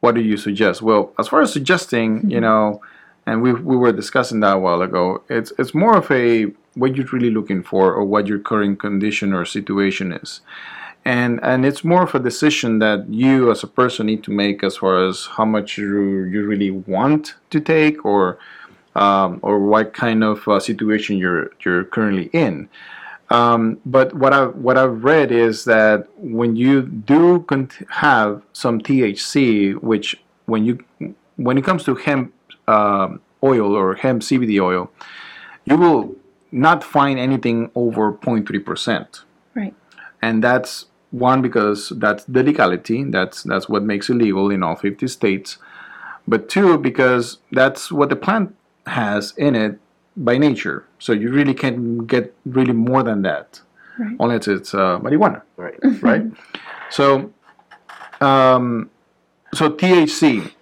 What 0.00 0.14
do 0.14 0.20
you 0.20 0.36
suggest?" 0.36 0.82
Well, 0.82 1.12
as 1.18 1.28
far 1.28 1.40
as 1.40 1.52
suggesting, 1.52 2.28
you 2.30 2.40
know, 2.40 2.82
and 3.26 3.42
we 3.42 3.52
we 3.52 3.76
were 3.76 3.92
discussing 3.92 4.40
that 4.40 4.56
a 4.56 4.58
while 4.58 4.82
ago. 4.82 5.22
It's 5.28 5.52
it's 5.58 5.74
more 5.74 5.96
of 5.96 6.10
a 6.10 6.46
what 6.74 6.94
you're 6.94 7.06
really 7.06 7.30
looking 7.30 7.62
for 7.62 7.94
or 7.94 8.04
what 8.04 8.26
your 8.26 8.38
current 8.38 8.78
condition 8.78 9.32
or 9.32 9.44
situation 9.46 10.12
is. 10.12 10.42
And 11.06 11.32
and 11.42 11.64
it's 11.64 11.82
more 11.84 12.02
of 12.02 12.14
a 12.14 12.18
decision 12.30 12.70
that 12.80 13.00
you 13.08 13.50
as 13.52 13.62
a 13.62 13.66
person 13.80 14.06
need 14.06 14.22
to 14.24 14.32
make 14.44 14.58
as 14.68 14.76
far 14.82 14.94
as 15.08 15.26
how 15.36 15.44
much 15.56 15.78
you 15.78 16.24
you 16.32 16.40
really 16.52 16.72
want 16.72 17.34
to 17.50 17.58
take 17.60 18.04
or 18.04 18.38
um, 18.96 19.40
or 19.42 19.58
what 19.72 19.92
kind 19.94 20.24
of 20.24 20.46
uh, 20.48 20.58
situation 20.60 21.16
you're 21.16 21.50
you're 21.64 21.84
currently 21.84 22.28
in. 22.32 22.68
Um, 23.30 23.78
but 23.84 24.14
what 24.14 24.32
I 24.32 24.46
what 24.66 24.76
I've 24.78 25.02
read 25.04 25.30
is 25.32 25.64
that 25.64 26.06
when 26.16 26.56
you 26.56 26.82
do 26.82 27.40
cont- 27.50 27.78
have 27.90 28.42
some 28.52 28.80
THC, 28.80 29.74
which 29.90 30.08
when 30.46 30.64
you 30.64 30.74
when 31.36 31.58
it 31.58 31.64
comes 31.64 31.84
to 31.84 31.94
hemp 31.94 32.32
um 32.68 33.20
oil 33.44 33.74
or 33.80 33.94
hemp 33.94 34.22
CBD 34.22 34.60
oil, 34.60 34.90
you 35.64 35.76
will 35.76 36.14
not 36.52 36.82
find 36.82 37.18
anything 37.18 37.70
over 37.74 38.12
0.3 38.12 38.64
percent 38.64 39.22
Right. 39.54 39.74
and 40.22 40.42
that's 40.42 40.86
one 41.10 41.40
because 41.40 41.90
that's 41.96 42.24
the 42.24 42.42
legality 42.42 43.04
that's 43.04 43.42
that's 43.44 43.68
what 43.68 43.82
makes 43.82 44.10
it 44.10 44.14
legal 44.14 44.50
in 44.50 44.62
all 44.62 44.76
50 44.76 45.06
states. 45.08 45.58
But 46.28 46.48
two 46.48 46.78
because 46.78 47.38
that's 47.52 47.92
what 47.92 48.08
the 48.08 48.16
plant 48.16 48.54
has 48.86 49.32
in 49.36 49.54
it 49.54 49.78
by 50.16 50.38
nature. 50.38 50.86
So 50.98 51.12
you 51.12 51.30
really 51.30 51.54
can't 51.54 52.06
get 52.06 52.34
really 52.44 52.72
more 52.72 53.02
than 53.02 53.22
that. 53.22 53.60
Right. 53.98 54.16
unless 54.20 54.46
it's 54.46 54.74
uh, 54.74 54.98
marijuana. 54.98 55.40
Right. 55.56 55.78
right? 56.02 56.22
So 56.90 57.32
um, 58.20 58.90
so 59.54 59.70
THC 59.70 60.52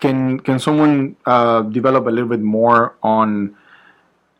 can 0.00 0.40
can 0.40 0.58
someone 0.58 1.16
uh, 1.24 1.62
develop 1.62 2.06
a 2.06 2.10
little 2.10 2.28
bit 2.28 2.40
more 2.40 2.96
on 3.02 3.56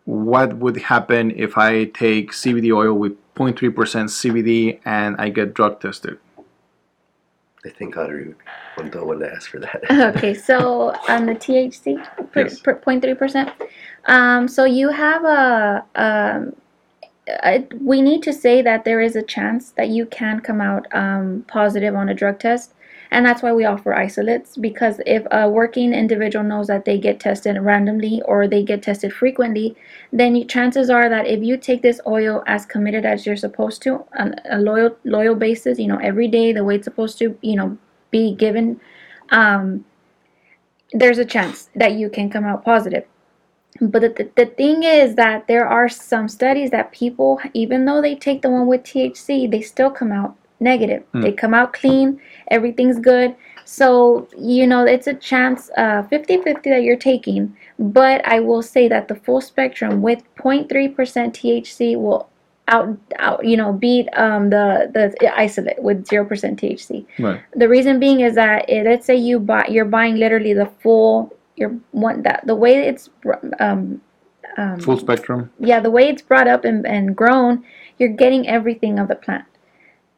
what 0.04 0.56
would 0.56 0.76
happen 0.76 1.32
if 1.32 1.58
I 1.58 1.84
take 1.84 2.32
CBD 2.32 2.74
oil 2.74 2.94
with 2.94 3.16
0.3% 3.36 3.72
CBD 3.74 4.80
and 4.84 5.16
I 5.18 5.28
get 5.28 5.54
drug 5.54 5.80
tested? 5.80 6.18
I 7.64 7.70
think 7.70 7.96
Audrey 7.96 8.34
would 8.76 8.84
be 8.84 8.98
the 8.98 9.04
one 9.04 9.18
to 9.18 9.30
ask 9.30 9.50
for 9.50 9.58
that. 9.58 9.82
okay, 10.16 10.34
so 10.34 10.94
on 11.08 11.26
the 11.26 11.34
THC, 11.34 12.32
per, 12.32 12.44
0.3%. 12.44 13.52
Um, 14.06 14.46
so 14.46 14.64
you 14.64 14.88
have 14.90 15.24
a, 15.24 15.84
um, 15.96 16.54
I, 17.28 17.66
we 17.80 18.02
need 18.02 18.22
to 18.22 18.32
say 18.32 18.62
that 18.62 18.84
there 18.84 19.00
is 19.00 19.16
a 19.16 19.22
chance 19.22 19.70
that 19.72 19.88
you 19.88 20.06
can 20.06 20.40
come 20.40 20.60
out 20.60 20.86
um, 20.94 21.44
positive 21.48 21.94
on 21.94 22.08
a 22.08 22.14
drug 22.14 22.38
test. 22.38 22.72
And 23.10 23.24
that's 23.24 23.42
why 23.42 23.52
we 23.52 23.64
offer 23.64 23.94
isolates 23.94 24.56
because 24.56 25.00
if 25.06 25.26
a 25.30 25.48
working 25.48 25.94
individual 25.94 26.44
knows 26.44 26.66
that 26.66 26.84
they 26.84 26.98
get 26.98 27.20
tested 27.20 27.56
randomly 27.60 28.22
or 28.24 28.48
they 28.48 28.62
get 28.62 28.82
tested 28.82 29.12
frequently, 29.12 29.76
then 30.12 30.34
you, 30.34 30.44
chances 30.44 30.90
are 30.90 31.08
that 31.08 31.26
if 31.26 31.42
you 31.42 31.56
take 31.56 31.82
this 31.82 32.00
oil 32.06 32.42
as 32.46 32.66
committed 32.66 33.04
as 33.04 33.26
you're 33.26 33.36
supposed 33.36 33.82
to 33.82 34.04
on 34.18 34.34
a 34.50 34.58
loyal 34.58 34.96
loyal 35.04 35.34
basis, 35.34 35.78
you 35.78 35.86
know 35.86 35.98
every 36.02 36.28
day 36.28 36.52
the 36.52 36.64
way 36.64 36.76
it's 36.76 36.84
supposed 36.84 37.18
to, 37.18 37.38
you 37.42 37.56
know, 37.56 37.78
be 38.10 38.34
given, 38.34 38.80
um, 39.30 39.84
there's 40.92 41.18
a 41.18 41.24
chance 41.24 41.68
that 41.74 41.92
you 41.92 42.08
can 42.08 42.30
come 42.30 42.44
out 42.44 42.64
positive. 42.64 43.04
But 43.80 44.00
the, 44.00 44.08
the, 44.08 44.30
the 44.36 44.46
thing 44.46 44.82
is 44.84 45.16
that 45.16 45.46
there 45.48 45.66
are 45.66 45.88
some 45.88 46.28
studies 46.28 46.70
that 46.70 46.92
people, 46.92 47.40
even 47.52 47.84
though 47.84 48.00
they 48.00 48.14
take 48.14 48.42
the 48.42 48.50
one 48.50 48.66
with 48.66 48.84
THC, 48.84 49.50
they 49.50 49.60
still 49.60 49.90
come 49.90 50.12
out 50.12 50.36
negative. 50.60 51.02
Hmm. 51.12 51.22
They 51.22 51.32
come 51.32 51.54
out 51.54 51.72
clean, 51.72 52.20
everything's 52.50 52.98
good. 52.98 53.34
So, 53.64 54.28
you 54.38 54.66
know, 54.66 54.84
it's 54.84 55.08
a 55.08 55.14
chance 55.14 55.70
uh, 55.76 56.02
50 56.04 56.42
50 56.42 56.70
that 56.70 56.82
you're 56.82 56.96
taking. 56.96 57.56
But 57.78 58.26
I 58.26 58.40
will 58.40 58.62
say 58.62 58.88
that 58.88 59.08
the 59.08 59.16
full 59.16 59.40
spectrum 59.40 60.02
with 60.02 60.22
0.3% 60.36 60.68
THC 60.68 61.96
will 62.00 62.28
out, 62.68 62.96
out 63.18 63.44
you 63.44 63.56
know, 63.56 63.72
beat 63.72 64.08
um, 64.16 64.50
the, 64.50 64.90
the 64.92 65.38
isolate 65.38 65.82
with 65.82 66.06
0% 66.06 66.28
THC. 66.28 67.06
Right. 67.18 67.40
The 67.54 67.68
reason 67.68 68.00
being 68.00 68.20
is 68.20 68.34
that 68.36 68.64
eh, 68.68 68.82
let's 68.84 69.06
say 69.06 69.16
you 69.16 69.38
buy 69.38 69.66
you're 69.68 69.84
buying 69.84 70.16
literally 70.16 70.54
the 70.54 70.66
full 70.80 71.32
you're 71.56 71.74
one 71.92 72.22
that 72.22 72.46
the 72.46 72.54
way 72.54 72.86
it's 72.86 73.08
um, 73.60 74.00
um 74.58 74.80
Full 74.80 74.98
spectrum. 74.98 75.50
yeah 75.58 75.80
the 75.80 75.90
way 75.90 76.08
it's 76.08 76.22
brought 76.22 76.46
up 76.48 76.64
and, 76.64 76.86
and 76.86 77.16
grown 77.16 77.64
you're 77.98 78.10
getting 78.10 78.46
everything 78.46 78.98
of 78.98 79.08
the 79.08 79.14
plant 79.16 79.44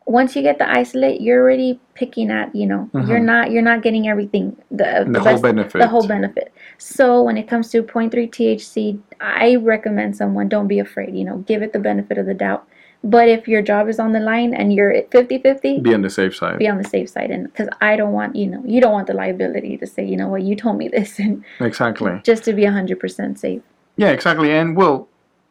once 0.09 0.35
you 0.35 0.41
get 0.43 0.57
the 0.59 0.69
isolate 0.81 1.21
you're 1.21 1.41
already 1.43 1.79
picking 1.95 2.31
at 2.31 2.49
you 2.61 2.67
know 2.67 2.88
you're 3.09 3.21
Mhm. 3.21 3.25
not 3.33 3.50
you're 3.53 3.69
not 3.71 3.83
getting 3.83 4.09
everything 4.09 4.57
the, 4.71 5.05
The 5.07 5.21
whole 5.21 5.33
best- 5.35 5.43
benefit. 5.43 5.79
the 5.85 5.88
whole 5.95 6.07
benefit 6.17 6.49
so 6.79 7.23
when 7.23 7.37
it 7.37 7.47
comes 7.53 7.67
to 7.73 7.83
0.3 7.83 8.27
thc 8.37 8.99
i 9.21 9.57
recommend 9.57 10.17
someone 10.17 10.49
don't 10.49 10.67
be 10.75 10.79
afraid 10.79 11.15
you 11.15 11.25
know 11.29 11.37
give 11.50 11.61
it 11.67 11.73
the 11.75 11.79
benefit 11.91 12.17
of 12.23 12.27
the 12.31 12.35
doubt 12.47 12.62
but 13.05 13.29
if 13.29 13.47
your 13.53 13.62
job 13.71 13.85
is 13.93 13.99
on 14.05 14.11
the 14.17 14.21
line 14.33 14.53
and 14.55 14.73
you're 14.75 14.93
at 15.00 15.11
50 15.11 15.37
50 15.38 15.81
Be 15.81 15.95
on 15.95 16.03
the 16.03 16.11
safe 16.11 16.35
side. 16.35 16.59
be 16.59 16.69
on 16.69 16.79
the 16.83 16.88
safe 16.97 17.09
side 17.17 17.31
and 17.31 17.43
because 17.49 17.69
i 17.81 17.95
don't 18.00 18.12
want 18.21 18.35
you 18.35 18.47
know 18.53 18.62
you 18.73 18.81
don't 18.81 18.93
want 18.99 19.07
the 19.12 19.15
liability 19.25 19.77
to 19.77 19.87
say 19.87 20.03
you 20.12 20.17
know 20.17 20.29
what 20.35 20.43
you 20.43 20.57
told 20.57 20.77
me 20.83 20.88
this 20.88 21.19
and 21.25 21.45
Exactly. 21.61 22.12
just 22.31 22.43
to 22.45 22.53
be 22.55 22.62
100% 22.62 23.38
safe 23.47 23.62
Yeah, 24.05 24.11
exactly. 24.19 24.50
And 24.59 24.69
well, 24.81 24.97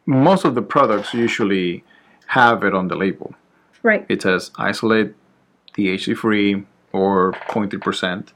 most 0.06 0.42
of 0.48 0.52
the 0.58 0.62
products 0.74 1.08
usually 1.26 1.84
have 2.38 2.58
it 2.68 2.72
on 2.80 2.88
the 2.88 2.96
label. 3.04 3.28
Right 3.82 4.04
It 4.08 4.22
says 4.22 4.50
isolate, 4.56 5.14
THC 5.74 6.16
free, 6.16 6.64
or 6.92 7.32
0.3%. 7.48 8.28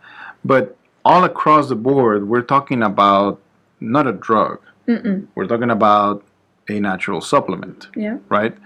But 0.44 0.76
all 1.04 1.24
across 1.24 1.68
the 1.68 1.76
board, 1.76 2.28
we're 2.28 2.42
talking 2.42 2.82
about 2.82 3.40
not 3.80 4.06
a 4.06 4.12
drug. 4.12 4.60
Mm-mm. 4.88 5.26
We're 5.34 5.46
talking 5.46 5.70
about 5.70 6.24
a 6.68 6.78
natural 6.78 7.20
supplement, 7.20 7.88
yeah 7.96 8.18
right? 8.28 8.56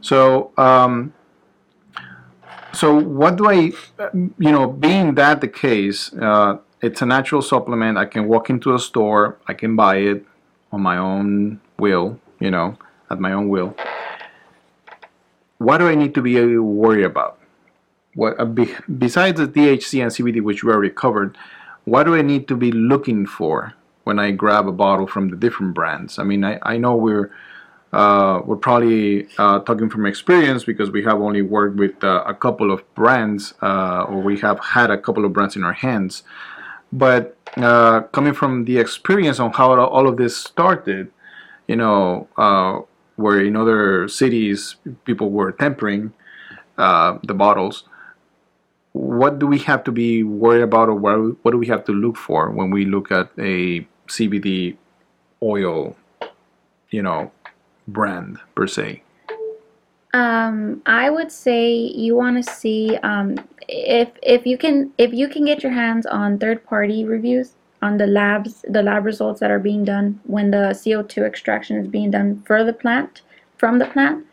So, 0.00 0.52
um, 0.58 1.14
so 2.72 2.94
what 2.98 3.36
do 3.36 3.48
I, 3.48 3.72
you 4.14 4.52
know, 4.52 4.66
being 4.66 5.14
that 5.14 5.40
the 5.40 5.48
case, 5.48 6.12
uh, 6.14 6.58
it's 6.82 7.00
a 7.00 7.06
natural 7.06 7.40
supplement. 7.40 7.96
I 7.96 8.04
can 8.04 8.28
walk 8.28 8.50
into 8.50 8.74
a 8.74 8.78
store, 8.78 9.38
I 9.46 9.54
can 9.54 9.76
buy 9.76 9.96
it 9.96 10.26
on 10.72 10.82
my 10.82 10.98
own 10.98 11.60
will, 11.78 12.20
you 12.40 12.50
know, 12.50 12.76
at 13.10 13.20
my 13.20 13.32
own 13.32 13.48
will. 13.48 13.74
What 15.64 15.78
do 15.78 15.88
I 15.88 15.94
need 15.94 16.14
to 16.14 16.22
be 16.22 16.58
worried 16.58 17.04
about? 17.04 17.38
What 18.14 18.38
uh, 18.38 18.44
besides 18.44 19.40
the 19.40 19.48
THC 19.48 20.02
and 20.02 20.10
CBD, 20.12 20.42
which 20.42 20.62
we 20.62 20.70
already 20.70 20.92
covered, 20.92 21.38
what 21.84 22.04
do 22.04 22.14
I 22.14 22.22
need 22.22 22.46
to 22.48 22.56
be 22.56 22.70
looking 22.70 23.26
for 23.26 23.74
when 24.04 24.18
I 24.18 24.30
grab 24.30 24.68
a 24.68 24.72
bottle 24.72 25.06
from 25.06 25.30
the 25.30 25.36
different 25.36 25.74
brands? 25.74 26.18
I 26.18 26.24
mean, 26.24 26.44
I, 26.44 26.58
I 26.62 26.76
know 26.76 26.94
we're 26.94 27.30
uh, 27.94 28.42
we're 28.44 28.56
probably 28.56 29.28
uh, 29.38 29.60
talking 29.60 29.88
from 29.88 30.04
experience 30.04 30.64
because 30.64 30.90
we 30.90 31.02
have 31.04 31.20
only 31.20 31.42
worked 31.42 31.76
with 31.76 32.02
uh, 32.04 32.24
a 32.26 32.34
couple 32.34 32.70
of 32.70 32.82
brands, 32.94 33.54
uh, 33.62 34.02
or 34.02 34.20
we 34.20 34.38
have 34.40 34.58
had 34.60 34.90
a 34.90 34.98
couple 34.98 35.24
of 35.24 35.32
brands 35.32 35.56
in 35.56 35.64
our 35.64 35.72
hands. 35.72 36.24
But 36.92 37.38
uh, 37.56 38.02
coming 38.16 38.34
from 38.34 38.66
the 38.66 38.78
experience 38.78 39.40
on 39.40 39.52
how 39.52 39.80
all 39.80 40.08
of 40.08 40.16
this 40.18 40.36
started, 40.36 41.10
you 41.68 41.76
know, 41.76 42.28
where 43.16 43.40
in 43.40 43.56
other 43.56 44.08
cities 44.08 44.76
people 45.04 45.30
were 45.30 45.52
tempering 45.52 46.12
uh, 46.78 47.18
the 47.22 47.34
bottles, 47.34 47.84
what 48.92 49.38
do 49.38 49.46
we 49.46 49.58
have 49.58 49.84
to 49.84 49.92
be 49.92 50.22
worried 50.22 50.62
about, 50.62 50.88
or 50.88 50.94
what, 50.94 51.44
what 51.44 51.50
do 51.50 51.58
we 51.58 51.66
have 51.66 51.84
to 51.84 51.92
look 51.92 52.16
for 52.16 52.50
when 52.50 52.70
we 52.70 52.84
look 52.84 53.10
at 53.10 53.30
a 53.38 53.86
CBD 54.08 54.76
oil, 55.42 55.96
you 56.90 57.02
know, 57.02 57.30
brand 57.88 58.38
per 58.54 58.66
se? 58.66 59.04
um 60.14 60.80
i 60.86 61.10
would 61.10 61.30
say 61.30 61.74
you 61.74 62.14
want 62.14 62.42
to 62.42 62.52
see 62.52 62.96
um 63.02 63.34
if 63.68 64.08
if 64.22 64.46
you 64.46 64.56
can 64.56 64.92
if 64.96 65.12
you 65.12 65.28
can 65.28 65.44
get 65.44 65.62
your 65.62 65.72
hands 65.72 66.06
on 66.06 66.38
third 66.38 66.64
party 66.64 67.04
reviews 67.04 67.54
on 67.86 67.96
the 67.98 68.06
labs 68.06 68.64
the 68.76 68.82
lab 68.82 69.04
results 69.04 69.40
that 69.40 69.50
are 69.50 69.64
being 69.70 69.84
done 69.84 70.20
when 70.24 70.50
the 70.50 70.64
co2 70.82 71.26
extraction 71.30 71.76
is 71.76 71.88
being 71.96 72.10
done 72.10 72.42
for 72.46 72.64
the 72.64 72.72
plant 72.84 73.22
from 73.58 73.78
the 73.78 73.86
plant 73.96 74.24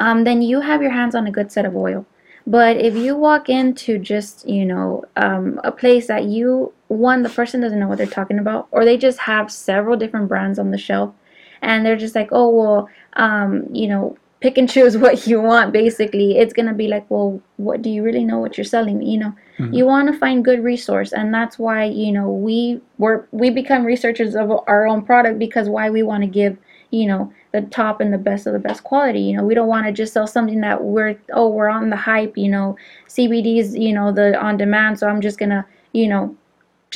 um, 0.00 0.24
then 0.24 0.42
you 0.42 0.60
have 0.60 0.82
your 0.82 0.90
hands 0.90 1.14
on 1.14 1.26
a 1.26 1.30
good 1.30 1.52
set 1.52 1.64
of 1.64 1.76
oil. 1.76 2.06
But 2.46 2.76
if 2.76 2.94
you 2.94 3.16
walk 3.16 3.48
into 3.48 3.98
just 3.98 4.46
you 4.46 4.66
know 4.66 5.04
um, 5.16 5.60
a 5.64 5.72
place 5.72 6.06
that 6.08 6.24
you 6.24 6.72
one 6.88 7.22
the 7.22 7.30
person 7.30 7.60
doesn't 7.60 7.80
know 7.80 7.88
what 7.88 7.98
they're 7.98 8.06
talking 8.06 8.38
about 8.38 8.68
or 8.70 8.84
they 8.84 8.98
just 8.98 9.18
have 9.20 9.50
several 9.50 9.96
different 9.96 10.28
brands 10.28 10.58
on 10.58 10.70
the 10.70 10.78
shelf 10.78 11.14
and 11.62 11.84
they're 11.84 11.96
just 11.96 12.14
like 12.14 12.28
oh 12.32 12.50
well 12.50 12.88
um, 13.14 13.66
you 13.72 13.88
know 13.88 14.16
pick 14.44 14.58
and 14.62 14.68
choose 14.76 14.96
what 15.04 15.26
you 15.26 15.40
want 15.40 15.72
basically. 15.72 16.28
It's 16.38 16.52
going 16.58 16.70
to 16.72 16.74
be 16.82 16.88
like 16.94 17.10
well 17.10 17.40
what 17.68 17.82
do 17.82 17.90
you 17.96 18.02
really 18.08 18.24
know 18.30 18.38
what 18.44 18.56
you're 18.58 18.72
selling? 18.76 19.02
You 19.14 19.18
know 19.24 19.32
Mhm. 19.58 19.72
you 19.78 19.84
want 19.86 20.08
to 20.10 20.18
find 20.24 20.44
good 20.50 20.60
resource 20.72 21.12
and 21.18 21.32
that's 21.38 21.56
why 21.64 21.84
you 21.84 22.12
know 22.16 22.28
we 22.48 22.58
were 22.98 23.18
we 23.42 23.50
become 23.50 23.84
researchers 23.94 24.34
of 24.42 24.50
our 24.72 24.86
own 24.92 25.02
product 25.10 25.38
because 25.38 25.68
why 25.76 25.84
we 25.96 26.02
want 26.10 26.22
to 26.26 26.30
give 26.40 26.56
you 26.98 27.06
know 27.10 27.22
the 27.54 27.60
top 27.78 28.00
and 28.02 28.12
the 28.12 28.18
best 28.28 28.46
of 28.48 28.52
the 28.52 28.64
best 28.68 28.82
quality. 28.90 29.20
You 29.28 29.36
know 29.36 29.44
we 29.50 29.54
don't 29.58 29.68
want 29.74 29.86
to 29.86 29.92
just 30.00 30.12
sell 30.16 30.26
something 30.36 30.60
that 30.66 30.82
we're 30.94 31.14
oh 31.38 31.48
we're 31.56 31.68
on 31.78 31.90
the 31.90 32.00
hype 32.10 32.34
you 32.44 32.50
know. 32.56 32.76
Cbd's 33.14 33.76
you 33.86 33.92
know 33.98 34.08
the 34.18 34.26
on 34.46 34.56
demand 34.64 34.98
so 34.98 35.06
i'm 35.10 35.20
just 35.28 35.38
gonna 35.42 35.62
you 36.00 36.08
know 36.12 36.22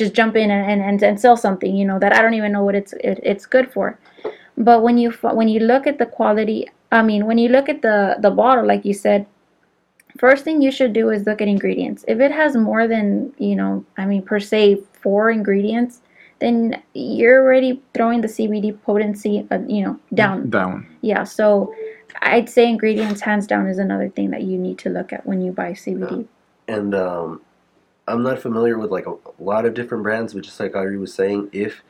just 0.01 0.13
jump 0.19 0.35
in 0.41 0.51
and, 0.55 0.63
and, 0.71 0.81
and, 0.87 1.03
and 1.09 1.19
sell 1.25 1.37
something 1.45 1.71
you 1.79 1.85
know 1.89 1.97
that 2.03 2.11
i 2.15 2.21
don't 2.23 2.33
even 2.41 2.51
know 2.55 2.63
what 2.67 2.75
it's 2.81 2.93
it, 3.09 3.17
it's 3.31 3.45
good 3.55 3.67
for. 3.75 3.97
But 4.67 4.77
when 4.85 4.97
you 5.03 5.09
when 5.39 5.47
you 5.53 5.61
look 5.71 5.87
at 5.91 5.97
the 6.01 6.05
quality 6.17 6.59
I 6.91 7.01
mean, 7.01 7.25
when 7.25 7.37
you 7.37 7.49
look 7.49 7.69
at 7.69 7.81
the 7.81 8.17
the 8.19 8.31
bottle, 8.31 8.65
like 8.65 8.85
you 8.85 8.93
said, 8.93 9.27
first 10.17 10.43
thing 10.43 10.61
you 10.61 10.71
should 10.71 10.93
do 10.93 11.09
is 11.09 11.25
look 11.25 11.41
at 11.41 11.47
ingredients. 11.47 12.03
If 12.07 12.19
it 12.19 12.31
has 12.31 12.55
more 12.55 12.87
than 12.87 13.33
you 13.37 13.55
know, 13.55 13.85
I 13.97 14.05
mean, 14.05 14.23
per 14.23 14.39
se, 14.39 14.81
four 14.93 15.29
ingredients, 15.29 16.01
then 16.39 16.81
you're 16.93 17.41
already 17.43 17.81
throwing 17.93 18.21
the 18.21 18.27
CBD 18.27 18.81
potency, 18.81 19.47
uh, 19.51 19.59
you 19.67 19.83
know, 19.83 19.99
down. 20.13 20.49
Down. 20.49 20.87
Yeah. 21.01 21.23
So 21.23 21.73
I'd 22.21 22.49
say 22.49 22.67
ingredients, 22.67 23.21
hands 23.21 23.45
down, 23.45 23.67
is 23.67 23.77
another 23.77 24.09
thing 24.09 24.31
that 24.31 24.43
you 24.43 24.57
need 24.57 24.77
to 24.79 24.89
look 24.89 25.13
at 25.13 25.25
when 25.25 25.41
you 25.41 25.51
buy 25.51 25.73
CBD. 25.73 26.27
and 26.67 26.95
um, 26.95 27.41
I'm 28.07 28.23
not 28.23 28.39
familiar 28.39 28.77
with 28.77 28.91
like 28.91 29.05
a, 29.05 29.11
a 29.11 29.33
lot 29.39 29.65
of 29.65 29.73
different 29.73 30.03
brands, 30.03 30.33
but 30.33 30.43
just 30.43 30.59
like 30.59 30.75
Ari 30.75 30.97
was 30.97 31.13
saying, 31.13 31.49
if 31.51 31.83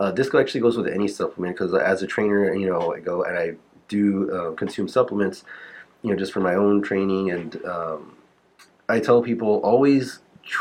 uh, 0.00 0.10
this 0.10 0.34
actually 0.34 0.60
goes 0.60 0.76
with 0.76 0.88
any 0.88 1.08
supplement, 1.08 1.56
because 1.56 1.74
as 1.74 2.02
a 2.02 2.06
trainer, 2.06 2.54
you 2.54 2.66
know, 2.66 2.94
I 2.94 3.00
go 3.00 3.22
and 3.22 3.38
I 3.38 3.54
do 3.98 4.04
uh, 4.36 4.50
consume 4.62 4.88
supplements, 4.98 5.38
you 6.02 6.10
know, 6.10 6.18
just 6.22 6.32
for 6.32 6.42
my 6.50 6.56
own 6.64 6.76
training, 6.88 7.24
and 7.36 7.50
um, 7.76 8.00
I 8.94 8.96
tell 9.06 9.20
people 9.30 9.52
always 9.72 10.04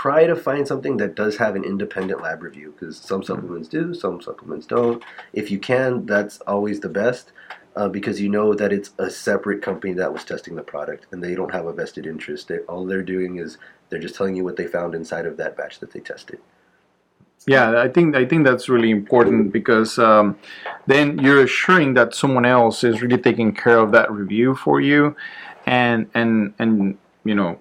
try 0.01 0.21
to 0.31 0.35
find 0.47 0.63
something 0.71 0.97
that 0.97 1.15
does 1.21 1.37
have 1.43 1.55
an 1.55 1.63
independent 1.63 2.19
lab 2.25 2.39
review, 2.47 2.69
because 2.71 2.95
some 3.11 3.23
supplements 3.29 3.67
do, 3.77 3.93
some 3.93 4.21
supplements 4.21 4.65
don't. 4.75 5.03
If 5.41 5.45
you 5.53 5.59
can, 5.71 6.05
that's 6.05 6.37
always 6.53 6.79
the 6.79 6.93
best. 7.03 7.25
Uh, 7.73 7.87
because 7.87 8.19
you 8.19 8.29
know 8.35 8.53
that 8.53 8.73
it's 8.73 8.91
a 8.97 9.09
separate 9.09 9.61
company 9.61 9.93
that 9.93 10.11
was 10.11 10.25
testing 10.25 10.55
the 10.55 10.71
product 10.73 11.05
and 11.11 11.23
they 11.23 11.33
don't 11.33 11.53
have 11.53 11.67
a 11.67 11.71
vested 11.71 12.05
interest. 12.05 12.49
They, 12.49 12.59
all 12.67 12.85
they're 12.85 13.11
doing 13.15 13.37
is 13.43 13.57
they're 13.87 14.05
just 14.05 14.15
telling 14.17 14.35
you 14.35 14.43
what 14.43 14.57
they 14.57 14.67
found 14.67 14.93
inside 14.93 15.25
of 15.25 15.37
that 15.37 15.55
batch 15.55 15.79
that 15.79 15.91
they 15.93 16.01
tested. 16.01 16.39
Yeah, 17.47 17.81
I 17.81 17.87
think 17.87 18.15
I 18.15 18.25
think 18.25 18.45
that's 18.45 18.69
really 18.69 18.91
important 18.91 19.51
because 19.51 19.97
um, 19.97 20.37
then 20.85 21.17
you're 21.19 21.43
assuring 21.43 21.95
that 21.95 22.13
someone 22.13 22.45
else 22.45 22.83
is 22.83 23.01
really 23.01 23.17
taking 23.17 23.51
care 23.53 23.79
of 23.79 23.91
that 23.93 24.11
review 24.11 24.55
for 24.55 24.79
you, 24.79 25.15
and 25.65 26.07
and 26.13 26.53
and 26.59 26.97
you 27.23 27.33
know, 27.33 27.59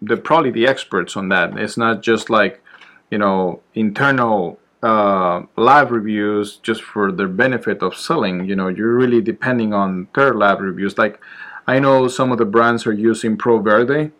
they're 0.00 0.16
probably 0.16 0.50
the 0.50 0.66
experts 0.66 1.16
on 1.16 1.28
that. 1.28 1.58
It's 1.58 1.76
not 1.76 2.02
just 2.02 2.30
like 2.30 2.62
you 3.10 3.18
know 3.18 3.60
internal 3.74 4.58
uh, 4.82 5.42
lab 5.56 5.90
reviews 5.90 6.56
just 6.56 6.82
for 6.82 7.12
the 7.12 7.26
benefit 7.26 7.82
of 7.82 7.94
selling. 7.94 8.46
You 8.46 8.56
know, 8.56 8.68
you're 8.68 8.94
really 8.94 9.20
depending 9.20 9.74
on 9.74 10.08
third 10.14 10.36
lab 10.36 10.60
reviews. 10.60 10.96
Like 10.96 11.20
I 11.66 11.78
know 11.80 12.08
some 12.08 12.32
of 12.32 12.38
the 12.38 12.46
brands 12.46 12.86
are 12.86 12.94
using 12.94 13.36
Pro 13.36 13.58
Verde, 13.58 14.12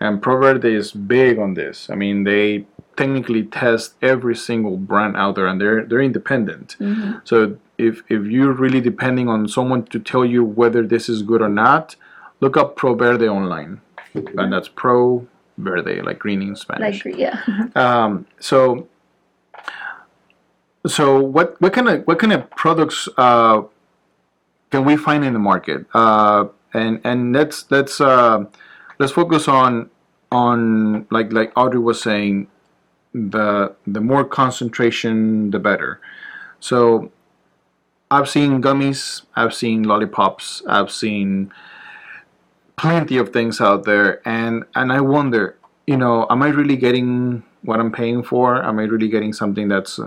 and 0.00 0.20
Pro 0.20 0.40
Verde 0.40 0.74
is 0.74 0.90
big 0.90 1.38
on 1.38 1.54
this. 1.54 1.88
I 1.90 1.94
mean, 1.94 2.24
they 2.24 2.66
technically 2.96 3.44
test 3.44 3.94
every 4.02 4.34
single 4.34 4.76
brand 4.76 5.16
out 5.16 5.34
there, 5.34 5.46
and 5.46 5.60
they're 5.60 5.84
they're 5.84 6.00
independent. 6.00 6.76
Mhm. 6.80 7.20
So 7.24 7.56
if 7.78 8.02
if 8.08 8.24
you're 8.26 8.52
really 8.52 8.80
depending 8.80 9.28
on 9.28 9.48
someone 9.48 9.84
to 9.84 9.98
tell 9.98 10.24
you 10.24 10.44
whether 10.44 10.82
this 10.86 11.08
is 11.08 11.22
good 11.22 11.42
or 11.42 11.48
not, 11.48 11.96
look 12.40 12.56
up 12.56 12.76
Pro 12.76 12.94
Verde 12.94 13.28
online, 13.28 13.80
and 14.14 14.52
that's 14.52 14.68
Pro 14.68 15.26
Verde, 15.58 16.02
like 16.02 16.18
green 16.18 16.42
in 16.42 16.56
Spanish. 16.56 17.04
Like, 17.04 17.16
yeah. 17.16 17.42
Um, 17.76 18.26
so, 18.40 18.88
so 20.86 21.20
what 21.20 21.60
what 21.60 21.72
kind 21.72 21.88
of 21.88 22.06
what 22.06 22.18
kind 22.18 22.32
of 22.32 22.48
products 22.50 23.08
uh, 23.16 23.62
can 24.70 24.84
we 24.84 24.96
find 24.96 25.24
in 25.24 25.32
the 25.32 25.38
market? 25.38 25.86
Uh, 25.94 26.46
and 26.74 27.00
and 27.04 27.32
let's 27.32 27.70
let's 27.70 28.00
uh, 28.00 28.44
let's 28.98 29.12
focus 29.12 29.48
on 29.48 29.90
on 30.32 31.06
like 31.10 31.32
like 31.32 31.52
Audrey 31.56 31.80
was 31.80 32.00
saying, 32.00 32.48
the 33.16 33.74
the 33.86 34.00
more 34.00 34.24
concentration, 34.24 35.50
the 35.50 35.58
better. 35.58 36.00
So, 36.60 37.10
I've 38.10 38.28
seen 38.28 38.62
gummies, 38.62 39.22
I've 39.34 39.54
seen 39.54 39.82
lollipops, 39.84 40.62
I've 40.68 40.90
seen 40.90 41.52
plenty 42.76 43.16
of 43.16 43.32
things 43.32 43.60
out 43.60 43.84
there, 43.84 44.20
and 44.28 44.64
and 44.74 44.92
I 44.92 45.00
wonder, 45.00 45.56
you 45.86 45.96
know, 45.96 46.26
am 46.30 46.42
I 46.42 46.48
really 46.48 46.76
getting 46.76 47.42
what 47.62 47.80
I'm 47.80 47.90
paying 47.90 48.22
for? 48.22 48.62
Am 48.62 48.78
I 48.78 48.84
really 48.84 49.08
getting 49.08 49.32
something 49.32 49.68
that's 49.68 49.98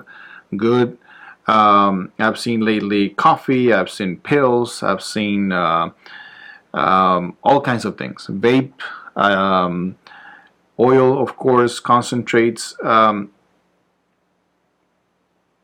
good? 0.55 0.97
Um, 1.47 2.11
I've 2.19 2.37
seen 2.39 2.61
lately 2.61 3.09
coffee, 3.09 3.73
I've 3.73 3.89
seen 3.89 4.17
pills, 4.17 4.83
I've 4.83 5.01
seen 5.01 5.51
uh, 5.51 5.89
um, 6.75 7.35
all 7.43 7.59
kinds 7.59 7.85
of 7.85 7.97
things, 7.97 8.27
vape, 8.27 8.79
um, 9.15 9.97
oil, 10.79 11.21
of 11.21 11.35
course, 11.35 11.79
concentrates. 11.79 12.75
Um, 12.83 13.31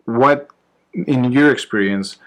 what, 0.06 0.50
in 0.94 1.32
your 1.32 1.52
experience, 1.52 2.18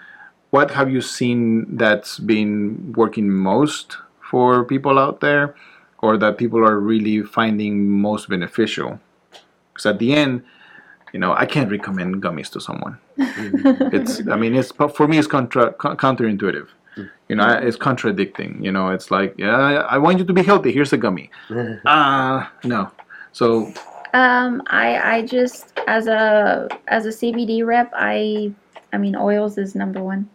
what 0.49 0.71
have 0.71 0.89
you 0.89 1.01
seen 1.01 1.77
that's 1.77 2.19
been 2.19 2.93
working 2.93 3.29
most 3.29 3.97
for 4.29 4.63
people 4.63 4.97
out 4.97 5.19
there, 5.21 5.55
or 5.99 6.17
that 6.17 6.37
people 6.37 6.59
are 6.59 6.79
really 6.79 7.21
finding 7.21 7.89
most 7.89 8.29
beneficial? 8.29 8.99
Because 9.73 9.85
at 9.85 9.99
the 9.99 10.13
end, 10.13 10.43
you 11.13 11.19
know, 11.19 11.33
I 11.33 11.45
can't 11.45 11.71
recommend 11.71 12.21
gummies 12.21 12.51
to 12.51 12.59
someone. 12.59 12.97
It's, 13.91 14.27
I 14.27 14.35
mean, 14.35 14.55
it's 14.55 14.71
for 14.71 15.07
me, 15.07 15.17
it's 15.17 15.27
contra, 15.27 15.73
counterintuitive. 15.73 16.67
You 17.27 17.35
know, 17.35 17.47
it's 17.47 17.77
contradicting. 17.77 18.63
You 18.63 18.71
know, 18.71 18.89
it's 18.89 19.11
like, 19.11 19.35
yeah, 19.37 19.85
I 19.89 19.97
want 19.97 20.17
you 20.19 20.25
to 20.25 20.33
be 20.33 20.43
healthy. 20.43 20.71
Here's 20.71 20.93
a 20.93 20.97
gummy. 20.97 21.29
Ah, 21.85 22.51
no. 22.63 22.91
So 23.31 23.71
Um, 24.13 24.63
I 24.67 25.17
I 25.17 25.25
just 25.25 25.73
as 25.87 26.07
a 26.07 26.67
as 26.87 27.05
a 27.05 27.09
CBD 27.09 27.65
rep, 27.65 27.91
I 27.93 28.51
I 28.91 28.97
mean 28.97 29.15
oils 29.15 29.57
is 29.57 29.75
number 29.75 30.01
one. 30.03 30.29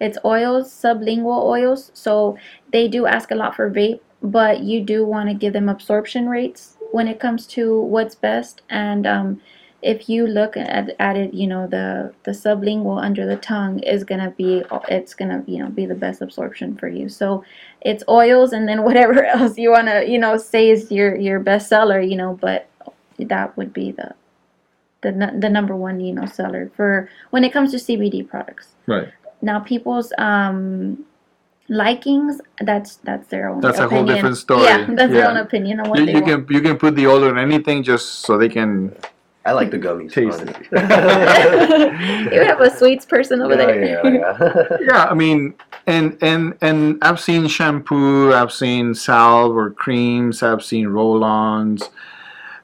It's 0.00 0.18
oils, 0.24 0.72
sublingual 0.72 1.44
oils. 1.44 1.90
So 1.94 2.36
they 2.72 2.88
do 2.88 3.06
ask 3.06 3.30
a 3.30 3.34
lot 3.34 3.54
for 3.54 3.70
vape, 3.70 4.00
but 4.22 4.60
you 4.60 4.82
do 4.82 5.06
want 5.06 5.28
to 5.28 5.34
give 5.34 5.52
them 5.52 5.68
absorption 5.68 6.28
rates 6.28 6.76
when 6.90 7.06
it 7.06 7.20
comes 7.20 7.46
to 7.48 7.80
what's 7.80 8.14
best. 8.16 8.62
And 8.70 9.06
um, 9.06 9.40
if 9.82 10.08
you 10.08 10.26
look 10.26 10.56
at, 10.56 10.94
at 10.98 11.16
it, 11.16 11.32
you 11.34 11.46
know 11.46 11.66
the 11.66 12.12
the 12.24 12.32
sublingual 12.32 13.02
under 13.02 13.26
the 13.26 13.36
tongue 13.36 13.78
is 13.80 14.04
gonna 14.04 14.30
be 14.30 14.62
it's 14.88 15.14
gonna 15.14 15.42
you 15.46 15.58
know 15.62 15.70
be 15.70 15.86
the 15.86 15.94
best 15.94 16.20
absorption 16.22 16.76
for 16.76 16.88
you. 16.88 17.08
So 17.08 17.44
it's 17.80 18.04
oils, 18.08 18.52
and 18.52 18.68
then 18.68 18.82
whatever 18.88 19.24
else 19.24 19.56
you 19.58 19.70
wanna 19.70 20.04
you 20.04 20.18
know 20.18 20.36
say 20.36 20.70
is 20.70 20.90
your 20.92 21.16
your 21.16 21.40
best 21.40 21.68
seller, 21.68 22.00
you 22.00 22.16
know, 22.16 22.38
but 22.40 22.68
that 23.18 23.56
would 23.56 23.72
be 23.72 23.92
the 23.92 24.14
the 25.02 25.12
the 25.38 25.48
number 25.48 25.74
one 25.74 26.00
you 26.00 26.12
know 26.12 26.26
seller 26.26 26.70
for 26.76 27.08
when 27.30 27.44
it 27.44 27.52
comes 27.52 27.70
to 27.72 27.78
CBD 27.78 28.28
products. 28.28 28.68
right. 28.86 29.08
Now 29.42 29.60
people's 29.60 30.12
um 30.18 31.06
likings 31.70 32.40
that's 32.60 32.96
that's 32.96 33.28
their 33.28 33.48
own 33.48 33.60
That's 33.60 33.78
a 33.78 33.82
whole 33.88 33.98
opinion. 34.00 34.16
different 34.16 34.36
story. 34.36 34.64
Yeah, 34.64 34.86
that's 34.90 35.12
their 35.12 35.28
own 35.30 35.36
opinion 35.38 35.80
on 35.80 35.88
what 35.88 35.98
You, 36.00 36.06
you 36.06 36.12
want. 36.20 36.26
can 36.26 36.54
you 36.56 36.60
can 36.60 36.76
put 36.76 36.96
the 36.96 37.06
oil 37.06 37.24
on 37.24 37.38
anything 37.38 37.82
just 37.82 38.06
so 38.20 38.36
they 38.36 38.48
can 38.48 38.94
I 39.46 39.52
like 39.52 39.70
the 39.70 39.78
gummies. 39.78 40.12
Taste 40.12 40.42
it. 40.42 40.56
you 42.32 42.42
have 42.44 42.60
a 42.60 42.70
sweets 42.76 43.06
person 43.06 43.40
over 43.40 43.54
Yeah, 43.54 43.66
there. 43.66 44.14
yeah, 44.14 44.36
yeah. 44.38 44.76
yeah 44.82 45.04
i 45.10 45.14
mean 45.14 45.54
and 45.86 46.16
and 46.22 46.56
and 46.60 46.98
i've 47.02 47.18
seen 47.20 47.46
shampoo 47.48 48.32
i've 48.34 48.52
seen 48.52 48.94
salve 48.94 49.56
or 49.56 49.70
creams 49.70 50.42
i've 50.42 50.62
seen 50.62 50.88
roll-ons 50.88 51.88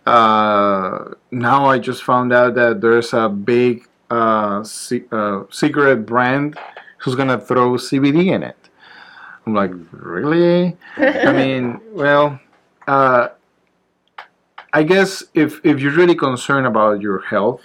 uh, 0.07 1.13
now 1.31 1.65
i 1.67 1.79
just 1.79 2.05
found 2.05 2.33
out 2.33 2.55
that 2.55 2.81
there's 2.81 3.13
a 3.13 3.29
big 3.29 3.87
uh, 4.11 4.63
c- 4.63 5.05
uh, 5.13 5.43
cigarette 5.51 6.05
brand 6.07 6.59
who's 6.99 7.15
gonna 7.15 7.41
throw 7.41 7.73
cbd 7.73 8.27
in 8.33 8.43
it 8.43 8.57
i'm 9.47 9.55
like 9.55 9.73
really 9.93 10.77
i 10.99 11.33
mean 11.33 11.81
well 11.93 12.39
uh, 12.87 13.29
i 14.79 14.83
guess 14.83 15.11
if 15.35 15.61
if 15.71 15.81
you're 15.81 15.99
really 16.01 16.19
concerned 16.27 16.67
about 16.73 17.01
your 17.01 17.21
health 17.33 17.63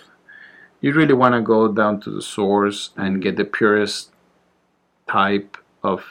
you 0.81 0.91
really 0.91 1.13
want 1.13 1.33
to 1.35 1.41
go 1.41 1.67
down 1.71 2.01
to 2.01 2.09
the 2.09 2.21
source 2.21 2.89
and 2.97 3.21
get 3.21 3.37
the 3.37 3.45
purest 3.45 4.11
type 5.07 5.57
of 5.83 6.03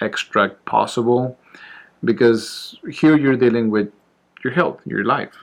extract 0.00 0.64
possible 0.64 1.38
because 2.04 2.78
here 2.90 3.16
you're 3.16 3.36
dealing 3.36 3.70
with 3.70 3.90
your 4.42 4.52
health, 4.52 4.80
your 4.84 5.04
life. 5.04 5.34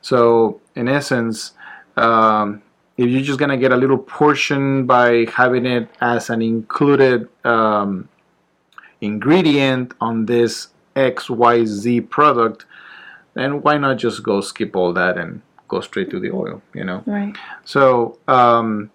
So, 0.00 0.60
in 0.74 0.88
essence, 0.88 1.52
um, 1.96 2.62
if 2.96 3.08
you're 3.08 3.22
just 3.22 3.38
gonna 3.38 3.56
get 3.56 3.72
a 3.72 3.76
little 3.76 3.98
portion 3.98 4.86
by 4.86 5.26
having 5.32 5.66
it 5.66 5.88
as 6.00 6.30
an 6.30 6.42
included 6.42 7.28
um, 7.44 8.08
ingredient 9.00 9.94
on 10.00 10.26
this 10.26 10.68
XYZ 10.96 12.10
product, 12.10 12.66
then 13.34 13.62
why 13.62 13.78
not 13.78 13.98
just 13.98 14.22
go 14.22 14.40
skip 14.40 14.76
all 14.76 14.92
that 14.92 15.16
and 15.18 15.42
go 15.68 15.80
straight 15.80 16.10
to 16.10 16.20
the 16.20 16.30
oil, 16.30 16.62
you 16.74 16.84
know? 16.84 17.02
right. 17.06 17.34
So, 17.64 18.18
um, 18.28 18.90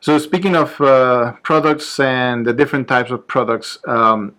so 0.00 0.18
speaking 0.18 0.56
of 0.56 0.80
uh, 0.80 1.32
products 1.42 2.00
and 2.00 2.44
the 2.44 2.52
different 2.52 2.88
types 2.88 3.10
of 3.10 3.26
products, 3.28 3.78
um, 3.86 4.34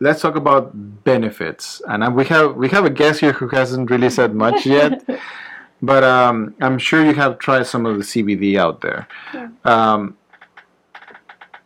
let's 0.00 0.20
talk 0.20 0.36
about 0.36 0.70
benefits. 1.04 1.80
And 1.88 2.04
uh, 2.04 2.10
we 2.10 2.26
have 2.26 2.56
we 2.56 2.68
have 2.68 2.84
a 2.84 2.90
guest 2.90 3.20
here 3.20 3.32
who 3.32 3.48
hasn't 3.48 3.90
really 3.90 4.10
said 4.10 4.34
much 4.34 4.66
yet, 4.66 5.02
but 5.82 6.04
um, 6.04 6.54
I'm 6.60 6.78
sure 6.78 7.04
you 7.04 7.14
have 7.14 7.38
tried 7.38 7.66
some 7.66 7.86
of 7.86 7.96
the 7.96 8.04
CBD 8.04 8.58
out 8.58 8.82
there. 8.82 9.08
Yeah. 9.32 9.48
Um, 9.64 10.16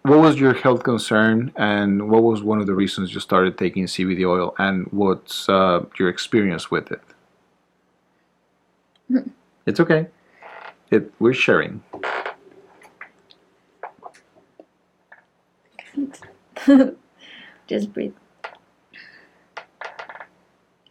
what 0.04 0.18
was 0.18 0.38
your 0.38 0.52
health 0.52 0.82
concern, 0.82 1.50
and 1.56 2.10
what 2.10 2.22
was 2.22 2.42
one 2.42 2.60
of 2.60 2.66
the 2.66 2.74
reasons 2.74 3.14
you 3.14 3.20
started 3.20 3.56
taking 3.56 3.86
CBD 3.86 4.28
oil, 4.28 4.54
and 4.58 4.86
what's 4.88 5.48
uh, 5.48 5.82
your 5.98 6.10
experience 6.10 6.70
with 6.70 6.92
it? 6.92 7.00
it's 9.66 9.80
okay. 9.80 10.06
It 10.90 11.10
we're 11.18 11.32
sharing. 11.32 11.82
Just 17.66 17.92
breathe. 17.94 18.12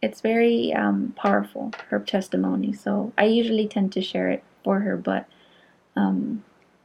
It's 0.02 0.20
very 0.20 0.72
um, 0.72 1.14
powerful, 1.16 1.70
her 1.88 2.00
testimony. 2.00 2.72
So 2.72 3.12
I 3.16 3.26
usually 3.26 3.68
tend 3.68 3.92
to 3.92 4.02
share 4.02 4.28
it 4.28 4.42
for 4.64 4.80
her, 4.80 4.96
but 4.96 5.28
um, 5.94 6.42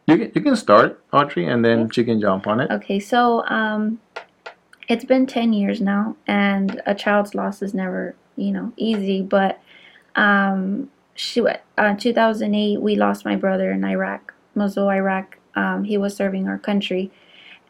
You 0.10 0.18
can 0.18 0.32
you 0.36 0.42
can 0.42 0.56
start, 0.56 1.04
Audrey, 1.14 1.46
and 1.46 1.64
then 1.64 1.90
she 1.90 2.04
can 2.04 2.20
jump 2.20 2.48
on 2.48 2.60
it. 2.60 2.72
Okay, 2.72 3.00
so 3.00 3.46
um, 3.48 4.00
it's 4.88 5.06
been 5.06 5.28
10 5.28 5.54
years 5.54 5.80
now, 5.80 6.16
and 6.26 6.82
a 6.86 6.96
child's 6.96 7.36
loss 7.36 7.62
is 7.62 7.74
never, 7.74 8.16
you 8.36 8.52
know, 8.52 8.74
easy. 8.76 9.22
But 9.22 9.62
um, 10.16 10.90
she, 11.14 11.42
uh, 11.78 11.96
2008, 11.96 12.82
we 12.82 12.96
lost 12.96 13.24
my 13.24 13.36
brother 13.36 13.72
in 13.72 13.86
Iraq, 13.86 14.34
Mosul, 14.56 14.90
Iraq. 14.90 15.38
Um, 15.56 15.84
he 15.84 15.98
was 15.98 16.16
serving 16.16 16.48
our 16.48 16.58
country. 16.58 17.12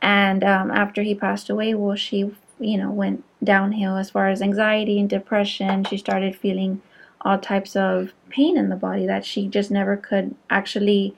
And 0.02 0.44
um, 0.46 0.72
after 0.72 1.02
he 1.02 1.14
passed 1.14 1.50
away, 1.50 1.74
well, 1.74 1.98
she, 1.98 2.34
you 2.60 2.78
know, 2.78 2.90
went 2.90 3.26
downhill 3.44 3.98
as 3.98 4.10
far 4.10 4.30
as 4.30 4.42
anxiety 4.42 4.98
and 4.98 5.10
depression. 5.10 5.84
She 5.84 5.98
started 5.98 6.38
feeling 6.38 6.82
all 7.22 7.38
types 7.38 7.76
of 7.76 8.14
pain 8.30 8.58
in 8.58 8.70
the 8.70 8.78
body 8.78 9.06
that 9.06 9.26
she 9.26 9.48
just 9.48 9.70
never 9.72 9.98
could 9.98 10.36
actually 10.50 11.16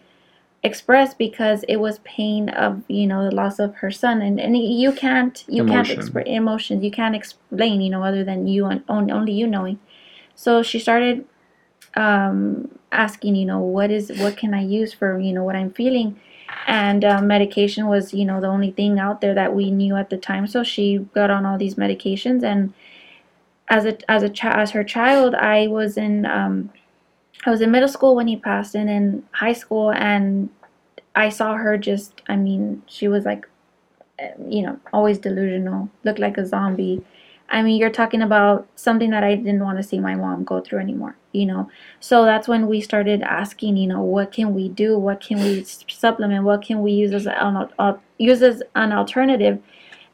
express 0.64 1.14
because 1.14 1.64
it 1.68 1.78
was 1.78 2.00
pain 2.00 2.50
of 2.50 2.84
you 2.88 3.08
know 3.08 3.24
the 3.28 3.36
loss 3.36 3.60
of 3.60 3.76
her 3.76 3.92
son. 3.92 4.22
And, 4.22 4.40
and 4.40 4.58
you 4.58 4.92
can't 4.92 5.44
you 5.48 5.66
can't 5.66 5.90
express 5.90 6.28
emotions. 6.28 6.84
You 6.84 6.92
can't 6.92 7.16
explain 7.16 7.82
you 7.82 7.90
know 7.90 8.04
other 8.04 8.24
than 8.24 8.48
you 8.48 8.66
and 8.66 8.84
only, 8.88 9.12
only 9.12 9.34
you 9.34 9.48
knowing. 9.48 9.80
So 10.36 10.64
she 10.64 10.80
started 10.80 11.26
um, 11.96 12.80
asking 12.92 13.36
you 13.36 13.46
know 13.46 13.60
what 13.60 13.92
is 13.92 14.12
what 14.18 14.38
can 14.38 14.54
i 14.54 14.62
use 14.62 14.94
for 14.94 15.20
you 15.20 15.34
know 15.34 15.44
what 15.44 15.56
i'm 15.56 15.72
feeling? 15.72 16.20
And 16.68 17.04
uh, 17.04 17.22
medication 17.22 17.88
was 17.88 18.14
you 18.14 18.26
know 18.26 18.40
the 18.40 18.48
only 18.48 18.72
thing 18.72 19.00
out 19.00 19.22
there 19.22 19.34
that 19.34 19.56
we 19.56 19.72
knew 19.72 19.96
at 19.96 20.10
the 20.10 20.18
time. 20.18 20.48
So 20.48 20.64
she 20.64 21.00
got 21.14 21.32
on 21.32 21.46
all 21.46 21.58
these 21.58 21.76
medications. 21.76 22.44
And 22.44 22.74
as 23.72 23.86
a 23.86 23.98
as 24.12 24.22
a 24.22 24.30
chi- 24.30 24.62
as 24.62 24.72
her 24.72 24.84
child 24.84 25.34
i 25.36 25.66
was 25.66 25.98
in 25.98 26.26
um, 26.26 26.70
I 27.46 27.50
was 27.50 27.62
in 27.62 27.72
middle 27.72 27.90
school 27.90 28.16
when 28.16 28.28
he 28.28 28.36
passed 28.36 28.76
and 28.76 28.90
in 28.90 29.24
high 29.32 29.54
school 29.54 29.92
and 29.92 30.50
I 31.16 31.30
saw 31.30 31.56
her 31.56 31.78
just 31.78 32.22
I 32.28 32.36
mean 32.36 32.84
she 32.88 33.08
was 33.08 33.26
like 33.26 33.48
uh, 34.22 34.28
you 34.48 34.62
know 34.62 34.80
always 34.94 35.18
delusional 35.18 35.90
looked 36.04 36.20
like 36.20 36.38
a 36.38 36.46
zombie. 36.46 37.04
I 37.50 37.62
mean 37.62 37.80
you're 37.80 37.90
talking 37.90 38.22
about 38.22 38.68
something 38.76 39.10
that 39.12 39.24
I 39.24 39.36
didn't 39.36 39.64
want 39.64 39.78
to 39.78 39.84
see 39.84 40.00
my 40.00 40.16
mom 40.16 40.44
go 40.44 40.62
through 40.62 40.80
anymore 40.80 41.16
you 41.32 41.46
know? 41.46 41.70
So 42.00 42.26
that's 42.26 42.48
when 42.48 42.68
we 42.68 42.82
started 42.82 43.22
asking 43.22 43.78
you 43.78 43.88
know 43.88 44.02
what 44.02 44.32
can 44.32 44.54
we 44.54 44.70
do? 44.70 44.98
What 44.98 45.22
can 45.22 45.40
we 45.40 45.64
supplement? 45.64 46.44
What 46.44 46.62
can 46.62 46.82
we 46.82 46.92
use 46.92 47.14
as 47.14 47.28
an 47.28 47.68
use 48.18 48.42
as 48.42 48.62
an 48.76 48.92
alternative? 48.92 49.62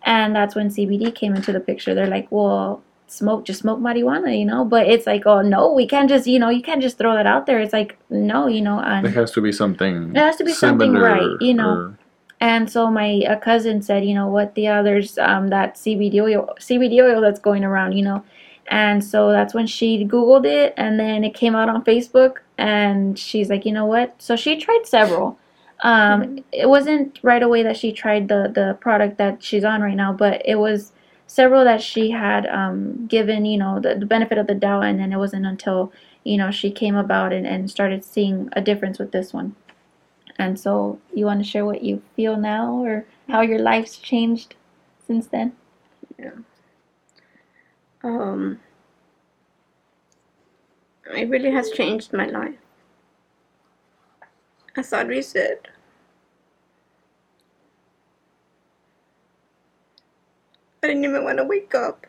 And 0.03 0.35
that's 0.35 0.55
when 0.55 0.69
CBD 0.69 1.13
came 1.13 1.35
into 1.35 1.51
the 1.51 1.59
picture. 1.59 1.93
They're 1.93 2.07
like 2.07 2.27
well 2.31 2.83
smoke 3.07 3.45
just 3.45 3.61
smoke 3.61 3.79
marijuana 3.79 4.37
you 4.37 4.43
know 4.45 4.65
but 4.65 4.85
it's 4.87 5.07
like 5.07 5.25
oh 5.25 5.41
no 5.41 5.71
we 5.71 5.87
can't 5.87 6.09
just 6.09 6.27
you 6.27 6.37
know 6.39 6.49
you 6.49 6.61
can't 6.61 6.81
just 6.81 6.97
throw 6.97 7.13
that 7.15 7.25
out 7.25 7.45
there 7.45 7.59
it's 7.59 7.71
like 7.73 7.97
no 8.09 8.47
you 8.47 8.61
know 8.61 8.79
and 8.81 9.05
There 9.05 9.13
has 9.13 9.31
to 9.31 9.41
be 9.41 9.51
something. 9.51 10.13
There 10.13 10.25
has 10.25 10.35
to 10.37 10.43
be 10.43 10.51
something 10.53 10.93
right, 10.93 11.37
you 11.41 11.53
know. 11.53 11.69
or- 11.69 11.97
and 12.39 12.69
so 12.69 12.91
my 12.91 13.23
uh, 13.27 13.37
cousin 13.39 13.81
said, 13.81 14.05
you 14.05 14.13
know 14.13 14.27
what, 14.27 14.53
the 14.53 14.67
others, 14.67 15.17
um, 15.17 15.47
that 15.47 15.73
CBD 15.75 16.21
oil, 16.21 16.53
CBD 16.59 17.01
oil 17.01 17.19
that's 17.19 17.39
going 17.39 17.63
around, 17.63 17.93
you 17.93 18.03
know, 18.03 18.23
and 18.67 19.03
so 19.03 19.31
that's 19.31 19.53
when 19.55 19.65
she 19.65 20.05
Googled 20.05 20.45
it, 20.45 20.73
and 20.77 20.99
then 20.99 21.23
it 21.23 21.33
came 21.33 21.55
out 21.55 21.67
on 21.67 21.83
Facebook, 21.83 22.33
and 22.59 23.17
she's 23.17 23.49
like, 23.49 23.65
you 23.65 23.71
know 23.71 23.85
what? 23.85 24.13
So 24.21 24.35
she 24.35 24.57
tried 24.57 24.83
several. 24.85 25.39
Um, 25.83 26.43
It 26.51 26.69
wasn't 26.69 27.19
right 27.23 27.41
away 27.41 27.63
that 27.63 27.77
she 27.77 27.91
tried 27.91 28.27
the 28.27 28.51
the 28.53 28.77
product 28.81 29.17
that 29.17 29.41
she's 29.41 29.63
on 29.63 29.81
right 29.81 29.95
now, 29.95 30.11
but 30.13 30.41
it 30.45 30.55
was 30.59 30.91
several 31.27 31.63
that 31.65 31.81
she 31.81 32.11
had 32.11 32.47
um, 32.47 33.05
given, 33.07 33.45
you 33.45 33.57
know, 33.57 33.79
the, 33.79 33.95
the 33.95 34.05
benefit 34.05 34.37
of 34.37 34.47
the 34.47 34.55
doubt, 34.55 34.85
and 34.85 34.99
then 34.99 35.13
it 35.13 35.17
wasn't 35.17 35.45
until 35.45 35.91
you 36.23 36.37
know 36.37 36.51
she 36.51 36.71
came 36.71 36.95
about 36.95 37.31
and, 37.33 37.45
and 37.45 37.69
started 37.69 38.03
seeing 38.03 38.49
a 38.53 38.61
difference 38.61 38.97
with 38.97 39.11
this 39.11 39.33
one. 39.33 39.55
And 40.39 40.59
so, 40.59 40.99
you 41.13 41.25
want 41.25 41.43
to 41.43 41.49
share 41.49 41.65
what 41.65 41.83
you 41.83 42.01
feel 42.15 42.37
now 42.37 42.73
or 42.73 43.05
how 43.27 43.41
your 43.41 43.59
life's 43.59 43.97
changed 43.97 44.55
since 45.05 45.27
then? 45.27 45.53
Um, 48.03 48.59
it 51.13 51.29
really 51.29 51.51
has 51.51 51.71
changed 51.71 52.13
my 52.13 52.27
life. 52.27 52.55
As 54.75 54.93
Audrey 54.93 55.21
said, 55.23 55.67
didn't 60.87 61.05
even 61.05 61.23
want 61.23 61.37
to 61.37 61.43
wake 61.43 61.75
up 61.75 62.07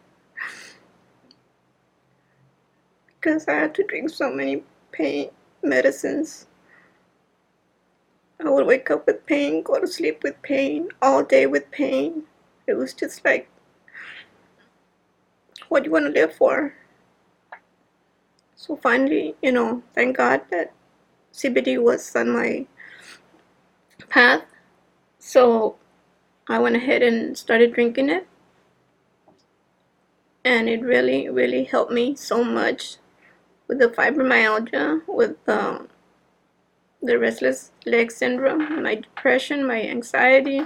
because 3.21 3.47
I 3.49 3.55
had 3.55 3.75
to 3.75 3.85
drink 3.85 4.11
so 4.11 4.31
many 4.33 4.63
pain 4.93 5.31
medicines. 5.63 6.47
I 8.45 8.49
would 8.49 8.67
wake 8.67 8.91
up 8.91 9.07
with 9.07 9.27
pain, 9.27 9.63
go 9.63 9.81
to 9.81 9.87
sleep 9.87 10.23
with 10.23 10.41
pain, 10.43 10.89
all 11.03 11.25
day 11.25 11.47
with 11.47 11.71
pain. 11.73 12.23
It 12.67 12.75
was 12.75 12.95
just 12.95 13.25
like 13.25 13.51
what 15.69 15.83
do 15.83 15.89
you 15.89 15.93
want 15.93 16.07
to 16.07 16.21
live 16.21 16.33
for? 16.35 16.75
So 18.57 18.77
finally, 18.77 19.35
you 19.43 19.53
know, 19.53 19.83
thank 19.95 20.17
God 20.17 20.43
that 20.51 20.73
CBD 21.33 21.83
was 21.83 22.15
on 22.17 22.31
my 22.31 22.67
path. 24.09 24.43
So 25.19 25.77
I 26.49 26.59
went 26.59 26.77
ahead 26.77 27.03
and 27.03 27.37
started 27.37 27.75
drinking 27.75 28.09
it. 28.09 28.27
And 30.45 30.69
it 30.69 30.83
really, 30.83 31.29
really 31.29 31.65
helped 31.65 31.93
me 31.93 32.15
so 32.15 32.43
much 32.45 32.97
with 33.67 33.79
the 33.79 33.89
fibromyalgia, 33.89 35.03
with 35.07 35.37
um, 35.49 35.89
the 37.03 37.19
restless 37.19 37.71
leg 37.87 38.11
syndrome, 38.11 38.83
my 38.83 38.95
depression, 38.97 39.67
my 39.67 39.83
anxiety. 39.83 40.63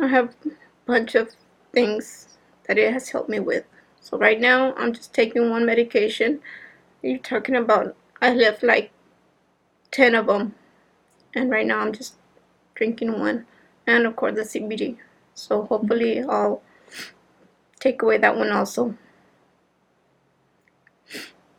I 0.00 0.06
have 0.06 0.34
a 0.44 0.50
bunch 0.86 1.14
of 1.14 1.30
things 1.72 2.38
that 2.66 2.78
it 2.78 2.92
has 2.92 3.10
helped 3.10 3.28
me 3.28 3.40
with. 3.40 3.64
So 4.00 4.18
right 4.18 4.40
now 4.40 4.74
I'm 4.74 4.92
just 4.92 5.12
taking 5.12 5.50
one 5.50 5.66
medication. 5.66 6.40
You're 7.02 7.18
talking 7.18 7.56
about 7.56 7.94
I 8.20 8.32
left 8.34 8.62
like 8.62 8.90
10 9.90 10.14
of 10.14 10.26
them. 10.26 10.54
And 11.34 11.50
right 11.50 11.66
now 11.66 11.80
I'm 11.80 11.92
just 11.92 12.14
drinking 12.74 13.18
one 13.18 13.46
and 13.86 14.06
of 14.06 14.16
course 14.16 14.34
the 14.34 14.42
CBD. 14.42 14.96
So 15.34 15.62
hopefully 15.62 16.22
I'll 16.22 16.62
take 17.78 18.02
away 18.02 18.18
that 18.18 18.36
one 18.36 18.52
also. 18.52 18.94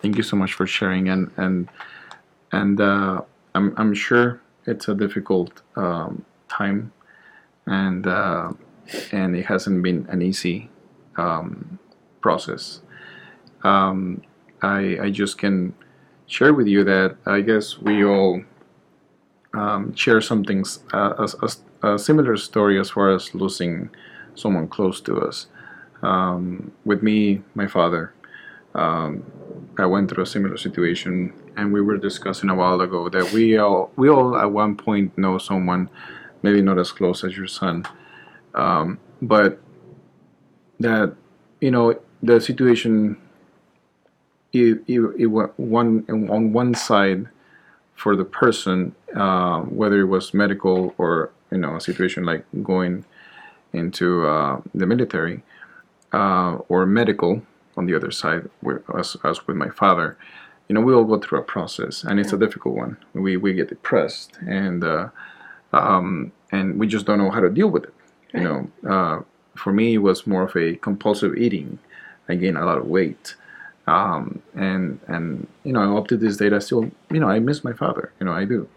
Thank 0.01 0.17
you 0.17 0.23
so 0.23 0.35
much 0.37 0.53
for 0.53 0.67
sharing, 0.67 1.09
and 1.09 1.31
and 1.37 1.69
and 2.51 2.79
uh, 2.81 3.21
I'm 3.55 3.73
I'm 3.77 3.93
sure 3.93 4.41
it's 4.65 4.87
a 4.87 4.95
difficult 4.95 5.61
um, 5.75 6.25
time, 6.47 6.93
and 7.67 8.07
uh, 8.07 8.53
and 9.11 9.35
it 9.35 9.45
hasn't 9.45 9.83
been 9.83 10.05
an 10.09 10.21
easy 10.21 10.69
um, 11.17 11.79
process. 12.21 12.81
Um, 13.63 14.21
I 14.61 14.97
I 15.01 15.09
just 15.11 15.37
can 15.37 15.73
share 16.27 16.53
with 16.53 16.67
you 16.67 16.83
that 16.85 17.17
I 17.25 17.41
guess 17.41 17.79
we 17.79 18.05
all 18.05 18.41
um, 19.53 19.93
share 19.95 20.21
some 20.21 20.43
things 20.43 20.79
uh, 20.93 21.27
a, 21.27 21.47
a, 21.87 21.93
a 21.95 21.99
similar 21.99 22.37
story 22.37 22.79
as 22.79 22.91
far 22.91 23.11
as 23.11 23.35
losing 23.35 23.89
someone 24.35 24.67
close 24.67 25.01
to 25.01 25.17
us. 25.19 25.47
Um, 26.01 26.71
with 26.85 27.03
me, 27.03 27.41
my 27.55 27.67
father. 27.67 28.13
Um, 28.75 29.23
I 29.77 29.85
went 29.85 30.09
through 30.09 30.23
a 30.23 30.27
similar 30.27 30.57
situation, 30.57 31.33
and 31.57 31.73
we 31.73 31.81
were 31.81 31.97
discussing 31.97 32.49
a 32.49 32.55
while 32.55 32.81
ago 32.81 33.09
that 33.09 33.31
we 33.31 33.57
all 33.57 33.91
we 33.95 34.09
all 34.09 34.35
at 34.35 34.51
one 34.51 34.75
point 34.75 35.17
know 35.17 35.37
someone, 35.37 35.89
maybe 36.43 36.61
not 36.61 36.77
as 36.77 36.91
close 36.91 37.23
as 37.23 37.35
your 37.35 37.47
son, 37.47 37.85
um, 38.55 38.99
but 39.21 39.59
that 40.79 41.15
you 41.61 41.71
know 41.71 41.99
the 42.21 42.39
situation. 42.39 43.17
It, 44.51 44.81
it, 44.87 44.99
it 45.17 45.27
one 45.27 46.05
on 46.09 46.53
one 46.53 46.73
side 46.73 47.27
for 47.93 48.15
the 48.15 48.25
person, 48.25 48.95
uh, 49.15 49.59
whether 49.61 49.99
it 50.01 50.05
was 50.05 50.33
medical 50.33 50.95
or 50.97 51.31
you 51.51 51.59
know 51.59 51.75
a 51.75 51.81
situation 51.81 52.25
like 52.25 52.45
going 52.63 53.05
into 53.73 54.25
uh, 54.25 54.59
the 54.73 54.87
military 54.87 55.43
uh, 56.13 56.57
or 56.69 56.85
medical 56.85 57.41
on 57.77 57.85
the 57.85 57.95
other 57.95 58.11
side, 58.11 58.49
with, 58.61 58.83
as, 58.97 59.15
as 59.23 59.45
with 59.47 59.55
my 59.55 59.69
father, 59.69 60.17
you 60.67 60.75
know, 60.75 60.81
we 60.81 60.93
all 60.93 61.03
go 61.03 61.19
through 61.19 61.39
a 61.39 61.43
process, 61.43 62.03
and 62.03 62.19
it's 62.19 62.31
a 62.31 62.37
difficult 62.37 62.75
one. 62.75 62.97
We 63.13 63.37
we 63.37 63.53
get 63.53 63.69
depressed, 63.69 64.37
and 64.47 64.83
uh, 64.83 65.09
um, 65.73 66.31
and 66.51 66.79
we 66.79 66.87
just 66.87 67.05
don't 67.07 67.17
know 67.17 67.31
how 67.31 67.39
to 67.39 67.49
deal 67.49 67.69
with 67.69 67.85
it. 67.85 67.93
You 68.33 68.43
know, 68.43 68.71
uh, 68.87 69.21
for 69.55 69.73
me, 69.73 69.95
it 69.95 69.99
was 69.99 70.27
more 70.27 70.43
of 70.43 70.55
a 70.55 70.75
compulsive 70.75 71.35
eating. 71.37 71.79
I 72.29 72.35
gained 72.35 72.57
a 72.57 72.65
lot 72.65 72.77
of 72.77 72.85
weight, 72.85 73.35
um, 73.87 74.43
and 74.53 74.99
and 75.07 75.47
you 75.63 75.73
know, 75.73 75.97
up 75.97 76.07
to 76.09 76.17
this 76.17 76.37
date, 76.37 76.53
I 76.53 76.59
still 76.59 76.91
you 77.09 77.19
know 77.19 77.27
I 77.27 77.39
miss 77.39 77.63
my 77.63 77.73
father. 77.73 78.11
You 78.19 78.27
know, 78.27 78.33
I 78.33 78.45
do. 78.45 78.69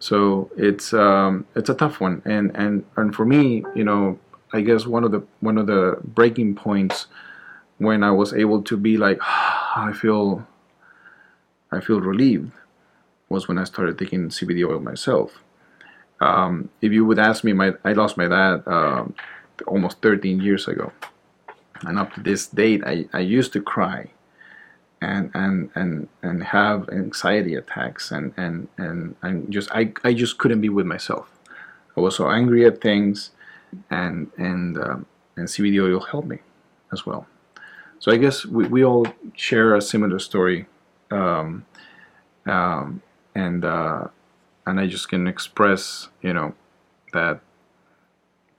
So 0.00 0.50
it's 0.56 0.92
um, 0.92 1.46
it's 1.54 1.68
a 1.68 1.74
tough 1.74 2.00
one, 2.00 2.22
and 2.24 2.50
and 2.56 2.84
and 2.96 3.14
for 3.14 3.24
me, 3.24 3.64
you 3.76 3.84
know, 3.84 4.18
I 4.52 4.60
guess 4.62 4.86
one 4.86 5.04
of 5.04 5.12
the 5.12 5.22
one 5.40 5.58
of 5.58 5.66
the 5.66 5.98
breaking 6.02 6.54
points 6.54 7.06
when 7.78 8.04
I 8.04 8.10
was 8.10 8.32
able 8.34 8.62
to 8.62 8.76
be 8.76 8.96
like, 8.96 9.18
I 9.22 9.92
feel, 9.92 10.46
I 11.72 11.80
feel 11.80 12.00
relieved, 12.00 12.52
was 13.28 13.48
when 13.48 13.58
I 13.58 13.64
started 13.64 13.98
taking 13.98 14.28
CBD 14.28 14.68
oil 14.68 14.80
myself. 14.80 15.42
Um, 16.20 16.68
if 16.82 16.92
you 16.92 17.04
would 17.06 17.18
ask 17.18 17.42
me, 17.44 17.52
my 17.52 17.72
I 17.84 17.94
lost 17.94 18.16
my 18.16 18.28
dad 18.28 18.62
um, 18.66 19.14
almost 19.66 20.02
13 20.02 20.40
years 20.40 20.68
ago, 20.68 20.92
and 21.82 21.98
up 21.98 22.12
to 22.14 22.20
this 22.20 22.46
date, 22.46 22.82
I, 22.84 23.06
I 23.14 23.20
used 23.20 23.54
to 23.54 23.62
cry, 23.62 24.10
and 25.00 25.30
and 25.32 25.70
and 25.74 26.08
and 26.22 26.44
have 26.44 26.90
anxiety 26.90 27.54
attacks, 27.54 28.10
and 28.10 28.34
and 28.36 28.68
and 28.76 29.16
and 29.22 29.50
just 29.50 29.70
I 29.72 29.92
I 30.04 30.12
just 30.12 30.36
couldn't 30.36 30.60
be 30.60 30.68
with 30.68 30.86
myself. 30.86 31.30
I 31.96 32.00
was 32.00 32.16
so 32.16 32.30
angry 32.30 32.66
at 32.66 32.82
things, 32.82 33.30
and 33.90 34.30
and 34.36 34.78
um, 34.78 35.06
and 35.36 35.48
CBD 35.48 35.82
oil 35.82 36.00
helped 36.00 36.28
me 36.28 36.38
as 36.92 37.06
well. 37.06 37.26
So 37.98 38.10
I 38.10 38.16
guess 38.16 38.46
we, 38.46 38.66
we 38.66 38.84
all 38.84 39.06
share 39.34 39.74
a 39.74 39.82
similar 39.82 40.18
story, 40.18 40.66
um, 41.10 41.66
um, 42.46 43.02
and 43.34 43.64
uh, 43.64 44.08
and 44.66 44.80
I 44.80 44.86
just 44.86 45.08
can 45.08 45.26
express, 45.26 46.08
you 46.22 46.32
know, 46.32 46.54
that 47.12 47.40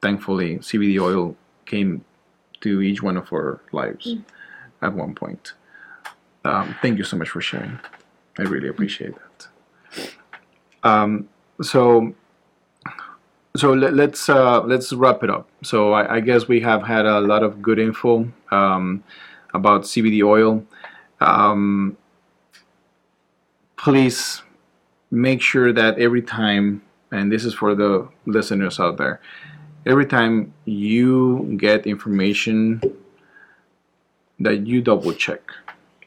thankfully 0.01 0.57
CBD 0.57 0.99
oil 1.01 1.35
came 1.65 2.03
to 2.61 2.81
each 2.81 3.01
one 3.01 3.17
of 3.17 3.31
our 3.33 3.61
lives 3.71 4.15
at 4.81 4.93
one 4.93 5.15
point. 5.15 5.53
Um, 6.43 6.75
thank 6.81 6.97
you 6.97 7.03
so 7.03 7.17
much 7.17 7.29
for 7.29 7.41
sharing. 7.41 7.79
I 8.37 8.43
really 8.43 8.67
appreciate 8.67 9.13
that. 9.15 10.09
Um, 10.83 11.29
so 11.61 12.13
so 13.55 13.73
let, 13.73 13.93
let's 13.93 14.29
uh, 14.29 14.61
let's 14.61 14.93
wrap 14.93 15.23
it 15.23 15.29
up. 15.29 15.49
So 15.63 15.93
I, 15.93 16.15
I 16.15 16.19
guess 16.19 16.47
we 16.47 16.61
have 16.61 16.83
had 16.83 17.05
a 17.05 17.19
lot 17.19 17.43
of 17.43 17.61
good 17.61 17.79
info 17.79 18.31
um, 18.51 19.03
about 19.53 19.83
CBD 19.83 20.23
oil. 20.23 20.65
Um, 21.19 21.97
please 23.77 24.41
make 25.11 25.41
sure 25.41 25.73
that 25.73 25.99
every 25.99 26.21
time, 26.21 26.81
and 27.11 27.31
this 27.31 27.43
is 27.43 27.53
for 27.53 27.75
the 27.75 28.07
listeners 28.25 28.79
out 28.79 28.97
there, 28.97 29.19
every 29.85 30.05
time 30.05 30.53
you 30.65 31.55
get 31.59 31.85
information, 31.85 32.81
that 34.39 34.65
you 34.65 34.81
double 34.81 35.13
check, 35.13 35.41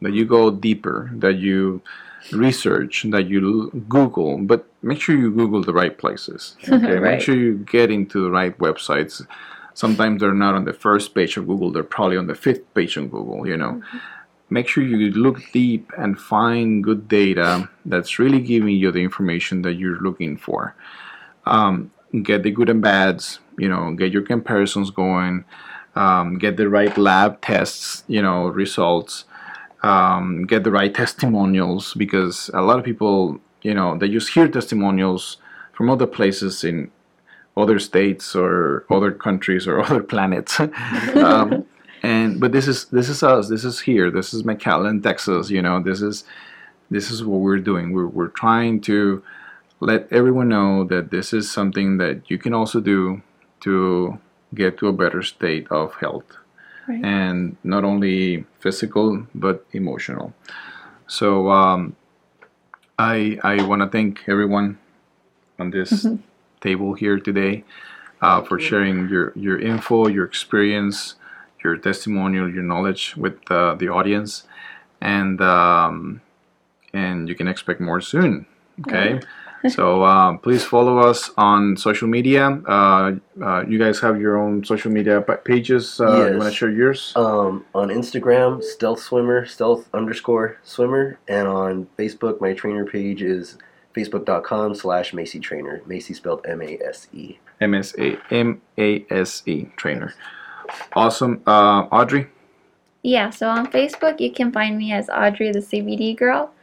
that 0.01 0.13
you 0.13 0.25
go 0.25 0.51
deeper, 0.51 1.11
that 1.15 1.37
you 1.37 1.83
research, 2.33 3.05
that 3.11 3.27
you 3.29 3.71
Google, 3.89 4.39
but 4.39 4.67
make 4.83 5.01
sure 5.01 5.17
you 5.17 5.31
Google 5.31 5.63
the 5.63 5.73
right 5.73 5.97
places. 5.97 6.57
Okay, 6.69 6.99
make 6.99 7.21
sure 7.21 7.35
you 7.35 7.59
get 7.59 7.91
into 7.91 8.23
the 8.23 8.31
right 8.31 8.57
websites. 8.59 9.27
Sometimes 9.75 10.21
they're 10.21 10.35
not 10.35 10.55
on 10.55 10.65
the 10.65 10.73
first 10.73 11.15
page 11.15 11.37
of 11.37 11.47
Google; 11.47 11.71
they're 11.71 11.83
probably 11.83 12.17
on 12.17 12.27
the 12.27 12.35
fifth 12.35 12.73
page 12.75 12.97
of 12.97 13.11
Google. 13.11 13.47
You 13.47 13.57
know, 13.57 13.83
make 14.51 14.69
sure 14.69 14.83
you 14.83 15.11
look 15.11 15.41
deep 15.53 15.93
and 15.99 16.19
find 16.19 16.83
good 16.83 17.09
data 17.09 17.69
that's 17.85 18.19
really 18.19 18.41
giving 18.41 18.77
you 18.77 18.91
the 18.91 19.03
information 19.03 19.63
that 19.63 19.75
you're 19.75 20.01
looking 20.01 20.37
for. 20.37 20.75
Um, 21.47 21.91
get 22.23 22.43
the 22.43 22.51
good 22.51 22.71
and 22.71 22.83
bads. 22.83 23.41
You 23.59 23.69
know, 23.69 23.93
get 23.93 24.13
your 24.13 24.23
comparisons 24.23 24.91
going. 24.91 25.45
Um, 25.97 26.39
get 26.39 26.57
the 26.57 26.69
right 26.69 26.97
lab 26.97 27.41
tests. 27.41 28.05
You 28.09 28.23
know, 28.23 28.49
results 28.49 29.25
um, 29.85 30.47
get 30.47 30.65
the 30.65 30.71
right 30.71 30.95
testimonials 30.95 31.93
because 31.95 32.51
a 32.55 32.63
lot 32.63 32.79
of 32.79 32.85
people, 32.85 33.39
you 33.61 33.75
know, 33.75 33.99
they 33.99 34.09
just 34.09 34.33
hear 34.33 34.49
testimonials 34.49 35.37
from 35.75 35.91
other 35.91 36.07
places 36.07 36.65
in 36.65 36.91
other 37.57 37.79
states 37.79 38.35
or 38.35 38.87
other 38.91 39.13
countries 39.13 39.67
or 39.67 39.81
other 39.87 40.03
planets. 40.03 40.59
um, 41.15 41.67
and 42.03 42.41
but 42.41 42.53
this 42.53 42.67
is 42.67 42.87
this 42.87 43.11
is 43.11 43.23
us. 43.23 43.49
This 43.49 43.65
is 43.65 43.81
here. 43.81 44.11
This 44.11 44.33
is 44.33 44.43
McAllen, 44.43 45.03
Texas. 45.03 45.51
You 45.51 45.61
know, 45.61 45.83
this 45.83 46.01
is 46.01 46.25
this 46.91 47.11
is 47.11 47.23
what 47.23 47.41
we're 47.41 47.59
doing. 47.59 47.93
We're 47.93 48.07
we're 48.07 48.29
trying 48.29 48.81
to 48.83 49.23
let 49.81 50.11
everyone 50.11 50.49
know 50.49 50.85
that 50.85 51.11
this 51.11 51.35
is 51.35 51.51
something 51.51 51.99
that 51.99 52.31
you 52.31 52.39
can 52.39 52.55
also 52.55 52.81
do 52.81 53.23
to 53.61 54.19
get 54.55 54.79
to 54.79 54.89
a 54.89 54.93
better 54.93 55.23
state 55.23 55.67
of 55.71 55.95
health 55.97 56.39
Right. 56.87 57.05
and 57.05 57.57
not 57.65 57.85
only 57.85 58.45
physical 58.61 59.27
but 59.35 59.65
emotional. 59.73 60.35
So 61.07 61.51
um, 61.51 61.97
I 62.99 63.39
I 63.43 63.63
want 63.63 63.83
to 63.83 63.89
thank 63.89 64.29
everyone 64.29 64.79
on 65.59 65.71
this 65.71 66.07
table 66.61 66.95
here 66.95 67.19
today 67.19 67.65
uh, 68.21 68.43
for 68.43 68.59
sharing 68.59 69.09
your 69.09 69.33
your 69.35 69.59
info, 69.59 70.09
your 70.09 70.25
experience, 70.25 71.17
your 71.63 71.77
testimonial, 71.77 72.49
your 72.49 72.63
knowledge 72.63 73.17
with 73.17 73.39
uh, 73.51 73.75
the 73.75 73.89
audience, 73.89 74.45
and 75.01 75.41
um, 75.41 76.21
and 76.93 77.29
you 77.29 77.35
can 77.35 77.49
expect 77.49 77.81
more 77.81 78.01
soon. 78.01 78.47
Okay. 78.81 79.21
So 79.69 80.05
um, 80.05 80.39
please 80.39 80.65
follow 80.65 80.99
us 80.99 81.31
on 81.37 81.77
social 81.77 82.09
media. 82.09 82.49
Uh, 82.67 83.13
uh, 83.43 83.65
you 83.67 83.79
guys 83.79 84.01
have 84.01 84.21
your 84.21 84.37
own 84.39 84.65
social 84.65 84.91
media 84.91 85.21
pa- 85.21 85.37
pages. 85.37 86.01
Uh, 86.01 86.31
You 86.33 86.39
want 86.39 86.51
to 86.51 86.55
share 86.55 86.71
yours? 86.71 87.13
Um, 87.17 87.65
on 87.75 87.89
Instagram, 87.89 88.63
stealth 88.63 89.01
swimmer, 89.01 89.47
stealth 89.47 89.89
underscore 89.95 90.59
swimmer, 90.63 91.19
and 91.29 91.49
on 91.49 91.87
Facebook, 91.99 92.41
my 92.41 92.53
trainer 92.53 92.85
page 92.85 93.23
is 93.23 93.57
facebook.com 93.95 94.75
slash 94.75 95.13
Macy 95.15 95.39
Trainer. 95.41 95.83
Macy 95.87 96.15
spelled 96.15 96.45
M 96.47 96.63
A 96.63 96.79
S 96.85 97.09
E. 97.13 97.39
M 97.61 97.75
S 97.75 97.95
A 97.99 98.19
M 98.31 98.61
A 98.79 99.05
S 99.11 99.43
E 99.47 99.67
trainer. 99.77 100.13
Awesome. 100.95 101.43
Uh, 101.47 101.87
Audrey. 101.93 102.29
Yeah, 103.03 103.29
so 103.31 103.51
on 103.51 103.67
Facebook, 103.71 104.19
you 104.19 104.33
can 104.33 104.51
find 104.51 104.79
me 104.79 104.93
as 104.93 105.11
Audrey 105.11 105.53
the 105.53 105.59
CBD 105.61 106.17
girl. 106.17 106.54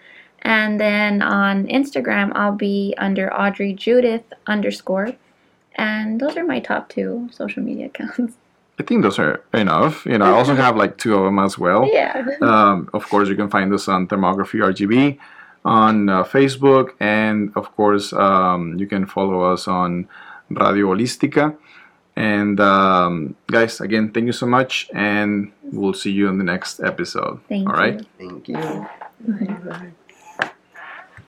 And 0.43 0.79
then 0.79 1.21
on 1.21 1.67
Instagram, 1.67 2.31
I'll 2.35 2.55
be 2.55 2.93
under 2.97 3.31
Audrey 3.33 3.73
Judith 3.73 4.23
underscore. 4.47 5.13
And 5.75 6.19
those 6.19 6.35
are 6.35 6.45
my 6.45 6.59
top 6.59 6.89
two 6.89 7.29
social 7.31 7.63
media 7.63 7.87
accounts. 7.87 8.33
I 8.79 8.83
think 8.83 9.03
those 9.03 9.19
are 9.19 9.43
enough. 9.53 10.05
You 10.05 10.17
know, 10.17 10.25
I 10.25 10.31
also 10.31 10.55
have 10.55 10.75
like 10.75 10.97
two 10.97 11.13
of 11.15 11.23
them 11.25 11.37
as 11.37 11.57
well. 11.57 11.87
yeah. 11.91 12.25
Um, 12.41 12.89
of 12.93 13.07
course, 13.09 13.29
you 13.29 13.35
can 13.35 13.49
find 13.49 13.71
us 13.73 13.87
on 13.87 14.07
Thermography 14.07 14.59
RGV 14.59 15.19
on 15.63 16.09
uh, 16.09 16.23
Facebook, 16.23 16.93
and 16.99 17.51
of 17.55 17.75
course, 17.75 18.11
um, 18.13 18.79
you 18.79 18.87
can 18.87 19.05
follow 19.05 19.41
us 19.53 19.67
on 19.67 20.07
Radio 20.49 20.87
Holística. 20.87 21.55
And 22.15 22.59
um, 22.59 23.35
guys, 23.47 23.79
again, 23.79 24.11
thank 24.11 24.25
you 24.25 24.33
so 24.33 24.47
much, 24.47 24.89
and 24.93 25.51
we'll 25.63 25.93
see 25.93 26.11
you 26.11 26.27
in 26.27 26.39
the 26.39 26.43
next 26.43 26.79
episode. 26.79 27.39
Thank 27.47 27.69
All 27.69 27.75
right. 27.75 28.03
you. 28.19 28.29
Thank 28.29 28.47
you. 28.49 29.91